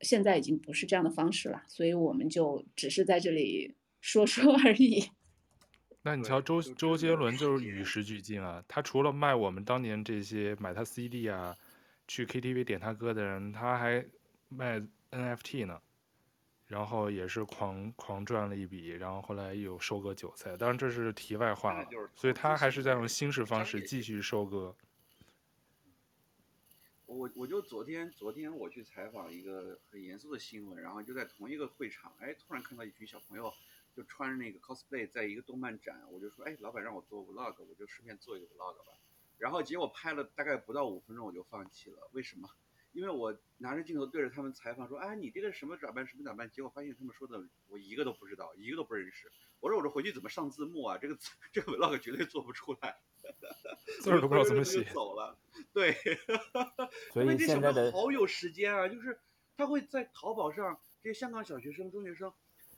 [0.00, 1.62] 现在已经不是这样的方式了。
[1.68, 5.10] 所以我们就只是在这里说说 而已。
[6.04, 11.56] 那你瞧周周杰伦就是与时俱进啊，他除了卖我们当年这些买他 CD 啊，
[12.12, 14.04] 去 KTV 点他歌的人，他还
[14.50, 14.78] 卖
[15.10, 15.80] NFT 呢，
[16.66, 24.76] 然后也是狂狂赚了一笔，然后后来又收割韭菜，当然这是题外话了，所以他还是在用新式方式继续收割。
[27.06, 33.50] 我我就昨天昨天我去采访一个很严肃的新闻，然后就在同一个会场，哎，突然看到一群小朋友
[33.96, 38.92] 就穿着那个 cosplay 在一个动漫展，我就说，哎，老板让我做 vlog，我就顺便做一个 vlog 吧。
[39.42, 42.48] 然后结果拍了大概不到五分钟我就放弃了，为什么？
[42.92, 46.48] 因为我拿着镜头对着他们采访说，哎，你这个什么打扮什么打扮？
[46.48, 49.28] 结果发现他们说的我一个都不知道，一个都不认识。
[49.58, 50.96] 我说我这回去怎么上字幕啊？
[50.96, 51.18] 这个
[51.50, 52.96] 这个 vlog 绝对做不出来。
[54.00, 54.84] 字儿都不知道怎么写。
[54.84, 55.36] 走了，
[55.72, 55.92] 对。
[57.12, 59.18] 所以现在的好有时间啊，就是
[59.56, 62.32] 他会在淘宝上，这些香港小学生、中学生，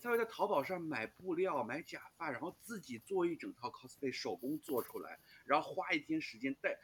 [0.04, 6.76] 他会在淘宝上买布料、买假发，然后自己做一整套 cosplay，手工做出来，然后花一天时间带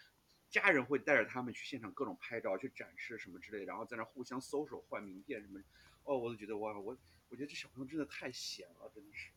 [0.49, 5.61] 家人会带着他们去现场各种拍照、去展示什么之类，然后在那互相搜手换名片什么，
[6.05, 6.97] 哦，我都觉得哇，我
[7.29, 9.29] 我觉得这小朋友真的太闲了，真的是。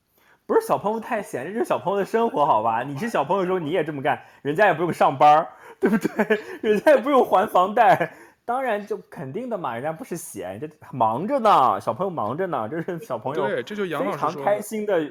[0.46, 2.84] 不是小朋友太闲，这是小朋友的生活，好吧？
[2.84, 5.46] 你是小朋友的时候你也这么干，人家也不用上班，
[5.82, 6.40] 对不对？
[6.64, 8.16] 人家也不用还房贷，
[8.46, 15.02] 当然就肯定的嘛，人家不是闲，这忙着呢，小朋友忙着呢，这是小朋友对，这就杨老师常开心的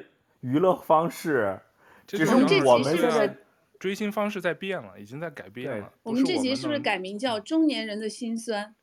[0.41, 1.59] 娱乐方式。
[2.05, 3.35] 只是我们现在
[3.79, 5.91] 追星方式在变了，已经在改变了。
[6.03, 8.75] 我们这集是不是改名叫 《中年人的心酸》？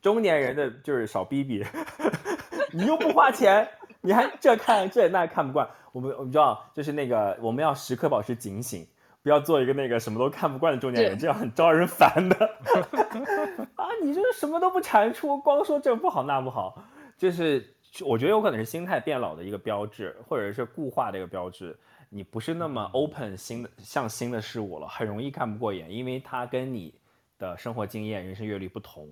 [0.00, 1.64] 中年人的就是少逼逼，
[2.72, 3.68] 你又不花钱。
[4.00, 8.86] 你还这看这那看不惯，我们我们知道就是那个我们要时刻保持警醒，
[9.22, 12.36] 不要做一个那个什么都看不惯的中年人，这样很招人烦的。
[13.76, 16.82] 啊，你这什么都不产出，光说这不好那不好，
[17.16, 17.74] 就是
[18.06, 21.78] 我觉得有可能是心态变老的一个标志，或者是固化的一个标志。
[22.10, 26.94] 你不是那么 open 新的向新的事物了，很容易看不过眼，因为它跟你
[27.38, 29.08] 的生活经验、人生阅历不同。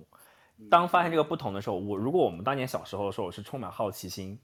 [0.71, 4.39] 当发现这个不同的时候，我如果我们当年小时候的时候，我是充满好奇心。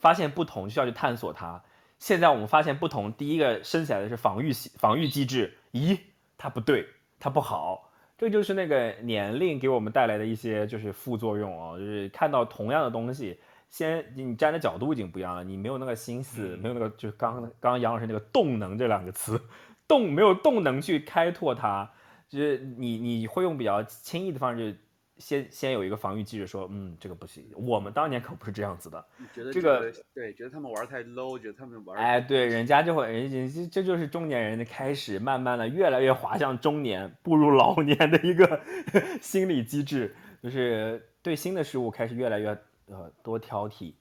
[0.00, 1.62] 发现不同就要去探索它。
[2.02, 5.56] 现在我们发现不同，第一个升起来的是防御系防御机制。
[5.70, 5.96] 咦，
[6.36, 6.84] 它不对，
[7.20, 7.92] 它不好。
[8.18, 13.38] 这就是那个年龄给我们带来的一些就是副作用啊，就是看到同样的东西，
[13.70, 19.40] 先你站的角度已经不一样了，你没有那个心思，没有那个就是刚刚刚杨老师那个动能这两个词，
[19.86, 21.88] 动没有动能去开拓它，
[22.28, 24.76] 就是你你会用比较轻易的方式。
[25.22, 27.48] 先先有一个防御机制，说，嗯，这个不行。
[27.54, 29.06] 我们当年可不是这样子的。
[29.32, 31.96] 觉得这个对，觉得他们玩太 low，觉得他们玩。
[31.96, 38.60] 哎，对，人家就会，人家这就是中年人的开始，慢慢的越来越滑向中年，步入老年的一个
[39.22, 40.12] 心理机制，
[40.42, 42.48] 就是对新的事物开始越来越
[42.86, 43.94] 呃多挑剔。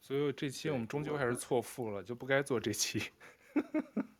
[0.00, 3.02] 所以这期我们终究还是错付了，就不该做这期。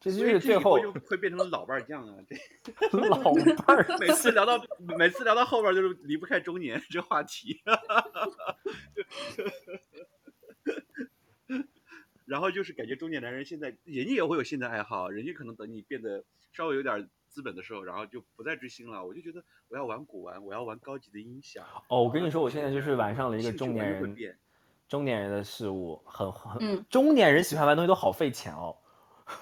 [0.01, 2.15] 这就是最后就会变成了老伴儿酱啊！
[2.91, 3.35] 这老
[3.67, 4.57] 伴儿，每次聊到
[4.97, 7.61] 每次聊到后边就是离不开中年这话题。
[12.25, 16.23] 然后就是感觉中年男人现在人家也会有新的爱好，人家可能等你变得
[16.53, 19.05] 稍微有点资本的时候，然后就不再追星了。
[19.05, 21.65] 我就觉得我要玩古玩，我要玩高级的音响。
[21.89, 24.15] 哦，我跟你说，我现在就是玩上了一个中年人
[24.89, 28.77] 中年人的事物，很很中年人喜欢玩东西都好费钱哦。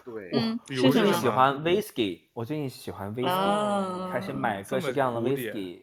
[0.05, 5.83] 对，嗯，甚至你喜欢 whisky，我最近喜欢 whisky，、啊、开始买各式各样的 whisky，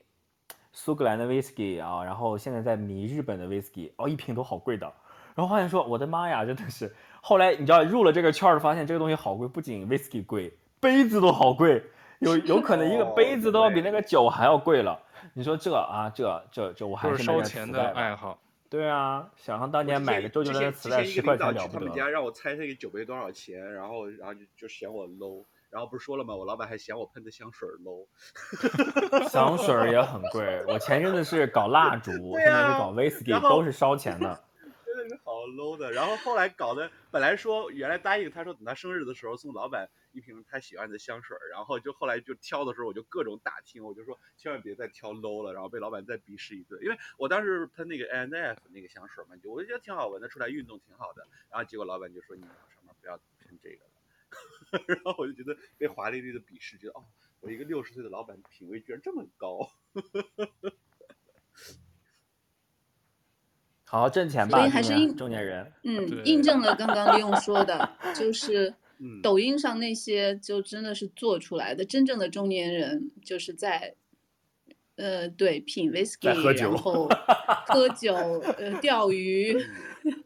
[0.72, 4.92] 苏格兰的 whisky 啊，然后现在在迷日本的 whisky，哦，一瓶都好贵的，
[5.36, 11.84] 然后发现说我的妈呀，真的是，后来你知道入了这个圈儿，发现这个东西好贵，不仅 whisky 贵，杯子都好贵，
[12.20, 15.00] 有有可能一个杯子都要比那个酒还要贵了，
[15.34, 18.38] 你说这啊，这这这我还是烧钱的爱好。
[18.74, 21.80] 对啊，想象当年买个周杰伦的磁带十块钱了不得。
[21.80, 26.34] 他们家让我猜这个酒杯多少钱，然后然后就就嫌我 low，然后不是说了吗？
[26.34, 28.08] 我老板还嫌我喷的香水 low。
[29.30, 34.44] 香水也很贵，我前阵子是搞蜡烛，现在是搞 whisky，都是烧钱的。
[34.84, 52.52] 真的是好 low 的，然后后来搞的本来说原来答应他说等他生日的时候送老板一瓶他喜欢的香水，然后就后来就挑的时候我就各种打听，我就说千万别再挑 low 了，然后被老板再鄙视一顿，因为我当时喷那个 N F 那个香水嘛，就我就觉得挺好闻的，出来运动挺好的，然后结果老板就说你上
[52.86, 57.04] 面不要喷这个了， 然后我就觉得被华丽丽的鄙视，觉得哦，
[57.42, 59.70] 我一个六十岁的老板品味居然这么高。
[63.86, 65.72] 好好挣钱吧，所以还是印中年人。
[65.84, 68.74] 嗯，印证了刚刚李勇说的，就是
[69.22, 73.96] 抖音上那些就真的是做出来的，真正的中年人就是在，
[74.96, 77.10] 呃，对，品 whisky，然后
[77.68, 78.16] 喝酒，
[78.58, 79.58] 呃，钓鱼，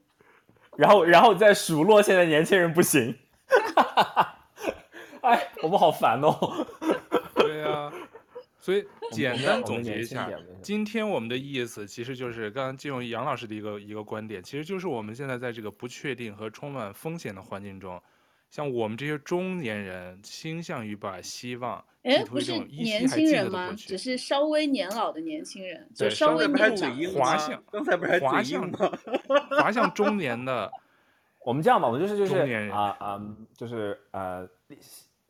[0.77, 3.15] 然后然后再数落现在年轻人不行。
[5.21, 6.65] 哎，我们好烦哦。
[7.35, 7.93] 对呀、啊。
[8.59, 10.29] 所以简单总结一下，
[10.61, 18.01] 今天我们的意思其实就是刚刚借用杨老师的一个一个观点，其实就是我们现在在这个不确定和充满风险的环境中，
[18.49, 23.73] 像我们这些中年人倾向于把希望哎，不是年还记得轻人吗？
[23.77, 23.97] 只。
[23.97, 26.95] 是稍微年老的年轻人，就稍微年长。
[26.95, 27.63] 嘴硬吗滑向？
[27.69, 28.97] 刚才不是还滑嘴硬向吗？
[29.61, 30.71] 滑向中年的，
[31.43, 33.21] 我们这样吧，我们就是就是中年人啊啊、
[33.57, 34.79] 就是呃另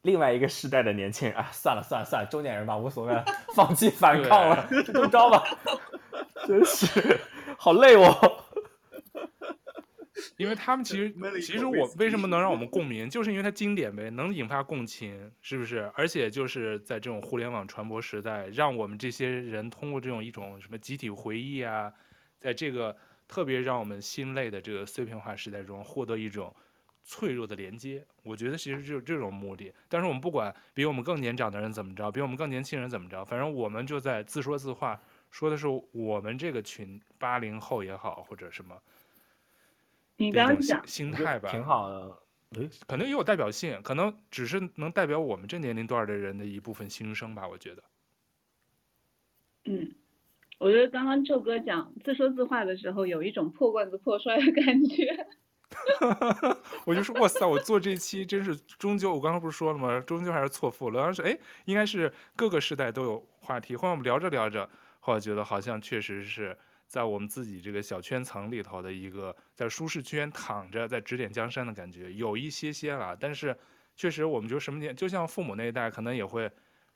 [0.04, 5.44] 另外一个世代的年轻人啊，算了算了算了，中年人吧，无所谓了，放弃反抗了，就这么着吧，
[6.46, 7.20] 真是
[7.58, 8.44] 好累哦。
[10.38, 15.92] 因为他们其实 其实我为什么能让我们 共鸣，就是因为它经典呗，能引发共情，是不是？
[15.96, 21.92] 而且就是在这种互联网传播时代，让我们这些人通过这种一种什么集体回忆啊，
[22.40, 22.96] 在这个
[23.28, 26.56] 特别让我们心累的这个碎片化时代中，获得一种
[27.04, 28.06] 脆弱的连接。
[28.24, 29.74] 我觉得其实就是这种目的。
[29.88, 35.00] 但是我们不管比我们更年长的人怎么着，比我们更年轻人怎么着，反正我们就在自说自话，
[35.32, 38.76] 说的是我们这个群八零后也好，或者什么。
[40.18, 42.18] 你刚刚讲，心心态吧，挺好的。
[42.56, 47.84] 诶，可能也有代表性，可能只是能代表我们这年龄段的人的一部分心声吧，我觉得。
[49.66, 49.96] 嗯，
[50.60, 55.28] 我觉得刚刚宙哥讲自说自话的时候，有一种破罐子破摔的感觉。
[56.86, 60.00] 我就说，哇塞，我做这期真是终究，我刚刚不是说了吗？
[60.00, 61.02] 终究还是错付了。
[61.02, 63.76] 当时哎，应该是各个时代都有话题。
[63.76, 64.70] 后来我们聊着聊着，
[65.02, 66.58] 后来觉得好像确实是。
[66.88, 73.56] 在我们自己这个小圈层里头的一个在舒适圈躺着，在指点江山的感觉有一些些了，但是
[73.96, 76.50] 确实我们就什么点，就像父母那一代可能也会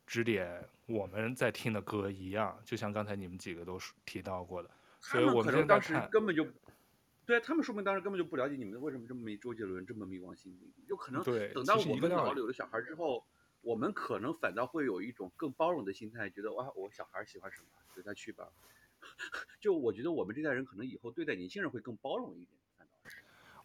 [0.07, 4.69] 指点我们在听的歌一样，就像刚才你们几个都提到过的，
[4.99, 6.47] 所以我们现在当时根本就，
[7.25, 11.21] 对他们说明当时根本就不了解你们为什么这么迷周杰伦，这么迷王心凌，有可能
[11.53, 13.25] 等到我们老了有了小孩之后，
[13.61, 18.47] 我们可能反倒会有一种更包容的心态，觉得哇，我小孩喜欢什么，随他去吧。
[19.61, 22.47] 就我觉得我们这代人可能以后对待年轻人会更包容一点。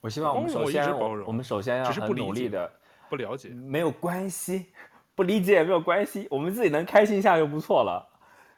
[0.00, 2.70] 我希望我们首先我，我们首先要很努力的
[3.08, 4.66] 不了解，没有关系，
[5.14, 8.06] 不理解也没有关系，我们自己能开心一下就不错了。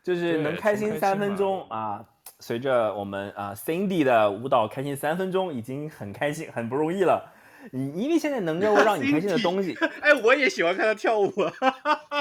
[0.03, 2.03] 就是能开心三分钟啊，
[2.39, 7.31] 随着我们啊 Cindy 的舞蹈开心三分钟已经很开心，很不容易了。
[7.73, 11.31] 你因为现在能够 让你开心的东西，哎，我也喜欢看他跳舞，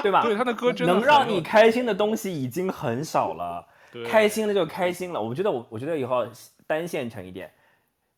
[0.02, 0.22] 对吧？
[0.22, 3.66] 对他的歌真的能让你开心的东西已经很少了。
[4.06, 6.26] 开心了就开心了，我觉得我我觉得以后
[6.66, 7.52] 单线程一点，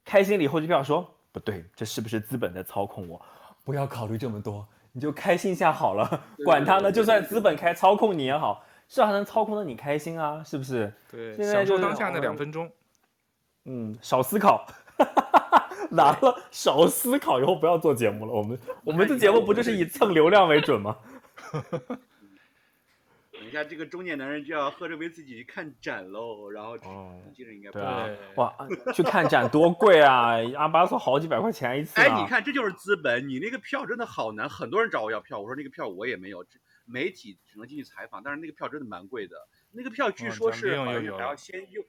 [0.04, 3.20] 开心了以后就不要说不对，这是不是资本在操控我？
[3.64, 10.92] 不要考虑这么多，你就开心一下好了，管他呢，就算资本开操控你也好，至少还能操控的你开心啊，是不是？
[11.10, 12.68] 对，现在就享受当下那两分钟，
[13.66, 14.66] 嗯，少思考，
[15.90, 20.96] 拿了少思考以后不要做节目了，我们我们的节目不就是以蹭流量为准吗？
[23.50, 26.88] 等一下，这个中年男人就要喝着威士忌去看展喽，然后经
[27.34, 28.54] 纪人应该不对啊，哇，
[28.94, 30.36] 去看展多贵啊！
[30.56, 32.04] 阿巴索好几百块钱一次，啊。
[32.04, 36.46] 哎，你看，这就是资本，你那个票真的好难，很多人找我要票，我说那个票我也没有，
[36.86, 39.36] 媒体只能进去采访，但是那个票真的蛮贵的，
[39.72, 41.84] 那个票据说是好像还要先用。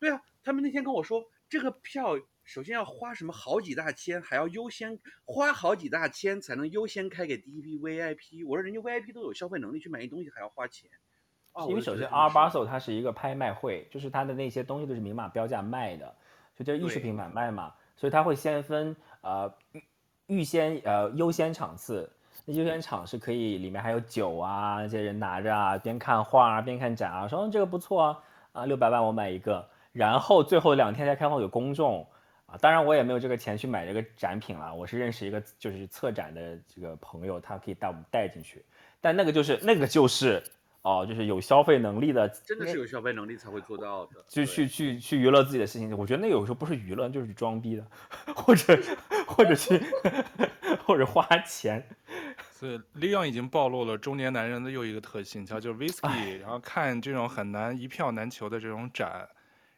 [0.00, 2.18] 对啊，他们那天跟我说，这个票。
[2.44, 8.46] 首先要花什么好几大千，还要优先花好几大千才能优先开给第一批 VIP。
[8.46, 10.90] 我说人家 VIP 都有消费能力去买一东西，还要花钱。
[11.52, 16.14] 哦因为首先 Art Basel 它是一个拍卖会，就是它的那些东西都是明码标价卖的，
[16.56, 19.84] 就这艺术品买卖嘛，所以它会先分呃预
[20.26, 22.10] 预先呃优先场次，
[22.44, 32.06] 那优先场是可以里面还有酒啊，那些人拿着啊边看画啊边看展啊，说这个不错啊啊六百万我买一个，然后最后两天才开放给公众。
[32.60, 38.64] 当然我也没有这个钱去买这个展品了，我是认识一个就是策展的这个朋友，他可以带我们带进去，
[39.00, 40.42] 但那个就是那个就是
[40.82, 45.96] 哦，就是有消费能力的，真的是有消费能力才会做到的，就去去去娱乐自己的事情。
[45.96, 47.86] 我觉得那个有时候不是娱乐，就是装逼的，
[48.34, 48.78] 或者
[49.26, 49.80] 或者去
[50.84, 51.86] 或者花钱。
[52.50, 59.28] 所以 Leon 已经暴露了中年男人的又一个特性，叫就是 Whisky，然后看这种很难一票难求的这种展，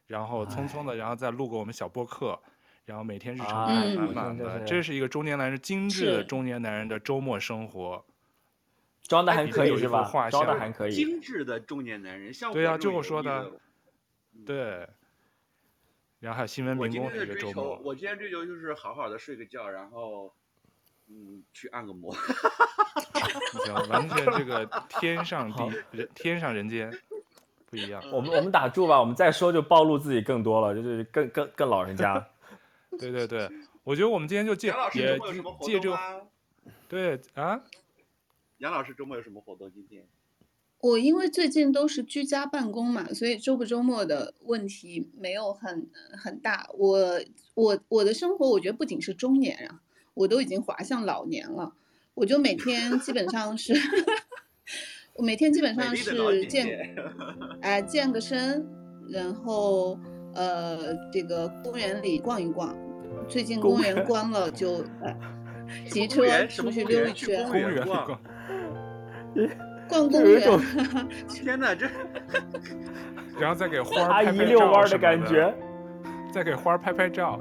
[0.07, 2.39] 然后匆匆的，然后再录过我们小播客。
[2.85, 8.05] 然后每天日常满满的，这是一个中年男人精致的中年男人的周末生活，
[9.07, 10.09] 装的还可以是吧？
[10.29, 13.51] 装的还可以，精致的中年男人，像对啊，就我说的，
[14.45, 14.87] 对。
[16.19, 17.77] 然后还有新闻民工的一个周末。
[17.83, 20.31] 我今天追求就是好好的睡个觉，然后
[21.07, 22.11] 嗯去按个摩。
[23.65, 26.91] 行，完全这个天上地 人天上人间
[27.69, 28.01] 不一样。
[28.11, 32.25] 我们我们打住吧，我们再说就暴露自己更多了，就是更更更老人家。
[32.99, 33.49] 对对对，
[33.83, 35.19] 我觉得我们今天就借也
[35.61, 36.27] 借这个，
[36.87, 37.63] 对啊，
[38.57, 39.71] 杨老师周末有什么活动？
[39.71, 40.05] 今天
[40.81, 46.69] 我因为最近都是居家办公嘛，所以周不周末的问题没有很很大。
[46.73, 47.19] 我
[47.55, 49.81] 我我的生活，我觉得不仅是中年啊，
[50.13, 51.75] 我都已经滑向老年了。
[52.13, 53.73] 我就每天基本上是，
[55.15, 56.95] 我每天基本上是健，
[57.61, 58.65] 哎、呃，健个身，
[59.09, 59.99] 然后
[60.35, 60.77] 呃，
[61.11, 62.75] 这个公园里逛一逛。
[63.27, 64.83] 最近公园关了就，
[65.89, 67.47] 骑车出去溜一圈。
[67.47, 68.19] 公园逛，
[69.87, 70.59] 逛公园。
[71.27, 71.87] 天哪，这，
[73.39, 75.53] 然后再给花阿姨遛弯的感觉，
[76.31, 77.39] 再给花拍拍照。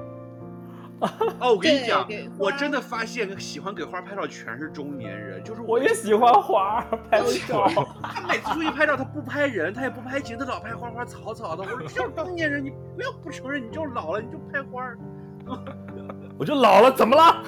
[1.41, 2.07] 哦，我跟你讲，
[2.39, 6.81] 我真的发现喜欢给花拍照全是中年人，就是我也喜欢花
[7.11, 7.69] 拍照。
[8.03, 11.63] 他每次出去拍照，他不拍人，他也不拍景，他老拍花花草草的。
[11.63, 14.83] 我说，这种中年人，你不要不承认，你就老了，你就拍花。
[16.39, 17.43] 我就老了，怎么了？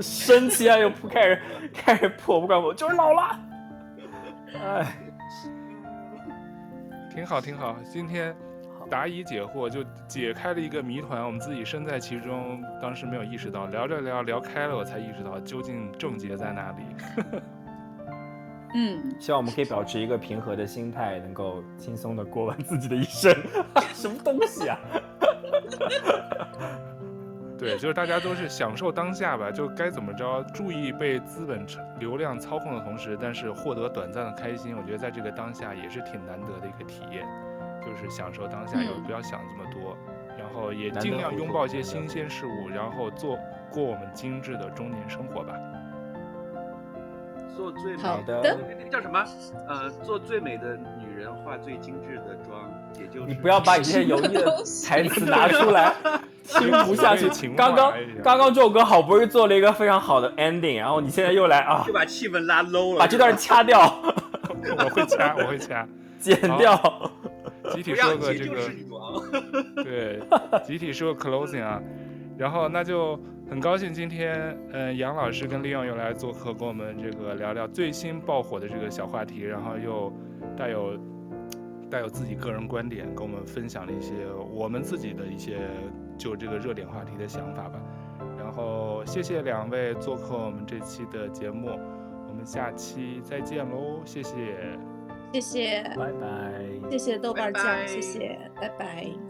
[0.00, 1.42] 生气啊，又不开始
[1.72, 3.40] 开始破不关我，就是老了。
[4.54, 4.96] 哎，
[7.12, 7.76] 挺好，挺好。
[7.92, 8.34] 今天
[8.88, 11.24] 答疑解惑，就解开了一个谜团。
[11.24, 16.82] 我们自己身在其中，当时没有意识到，聊着聊聊开了，我才意识到究竟症结在哪里。
[18.74, 23.34] 嗯，希望我们可以保持一个平和的心态，能够轻松的过完自己的一生。
[23.94, 24.78] 什么东西啊？
[27.58, 31.66] 对，就是大家都是享受当下吧，就该怎么着，注意被资本
[31.98, 37.26] 流量操控的同时，但是获得短暂的开心，我觉得在这个当下也是挺难得的一个体验，
[37.88, 39.96] 就是享受当下，又不要想这么多，
[40.36, 43.38] 然后也尽量拥抱一些新鲜事物，然后做
[43.70, 45.54] 过我们精致的中年生活吧。
[47.56, 49.24] 做最美好的，那个叫什么？
[49.66, 52.70] 呃，做最美的女人，化最精致的妆，
[53.00, 55.92] 也就是你不要把你这些油腻的台词拿出来，
[56.46, 57.48] 听不下去。
[57.56, 63.80] 刚刚刚刚这首歌好不容易做了一个非常好的 ending，然后你现在又来啊，就把气氛拉 low 了，把这段掐掉。
[64.78, 65.86] 我会掐，我会掐，
[66.20, 67.10] 剪掉。
[67.74, 70.20] 集体说个这个，对，
[70.64, 71.82] 集体说个 closing 啊，
[72.36, 73.18] 然后那就。
[73.50, 80.12] 很高兴今天，嗯，杨老师跟利用又来做客，跟我们这个聊聊最新爆火的这个小话题，然后又
[80.54, 80.98] 带有
[81.90, 84.12] 带有自己个人观点，跟我们分享了一些
[84.52, 85.60] 我们自己的一些
[86.18, 87.80] 就这个热点话题的想法吧。
[88.38, 91.70] 然后谢谢两位做客我们这期的节目，
[92.28, 94.34] 我们下期再见喽，谢谢，
[95.32, 99.27] 谢谢，拜拜，谢谢豆瓣酱，谢谢，拜拜。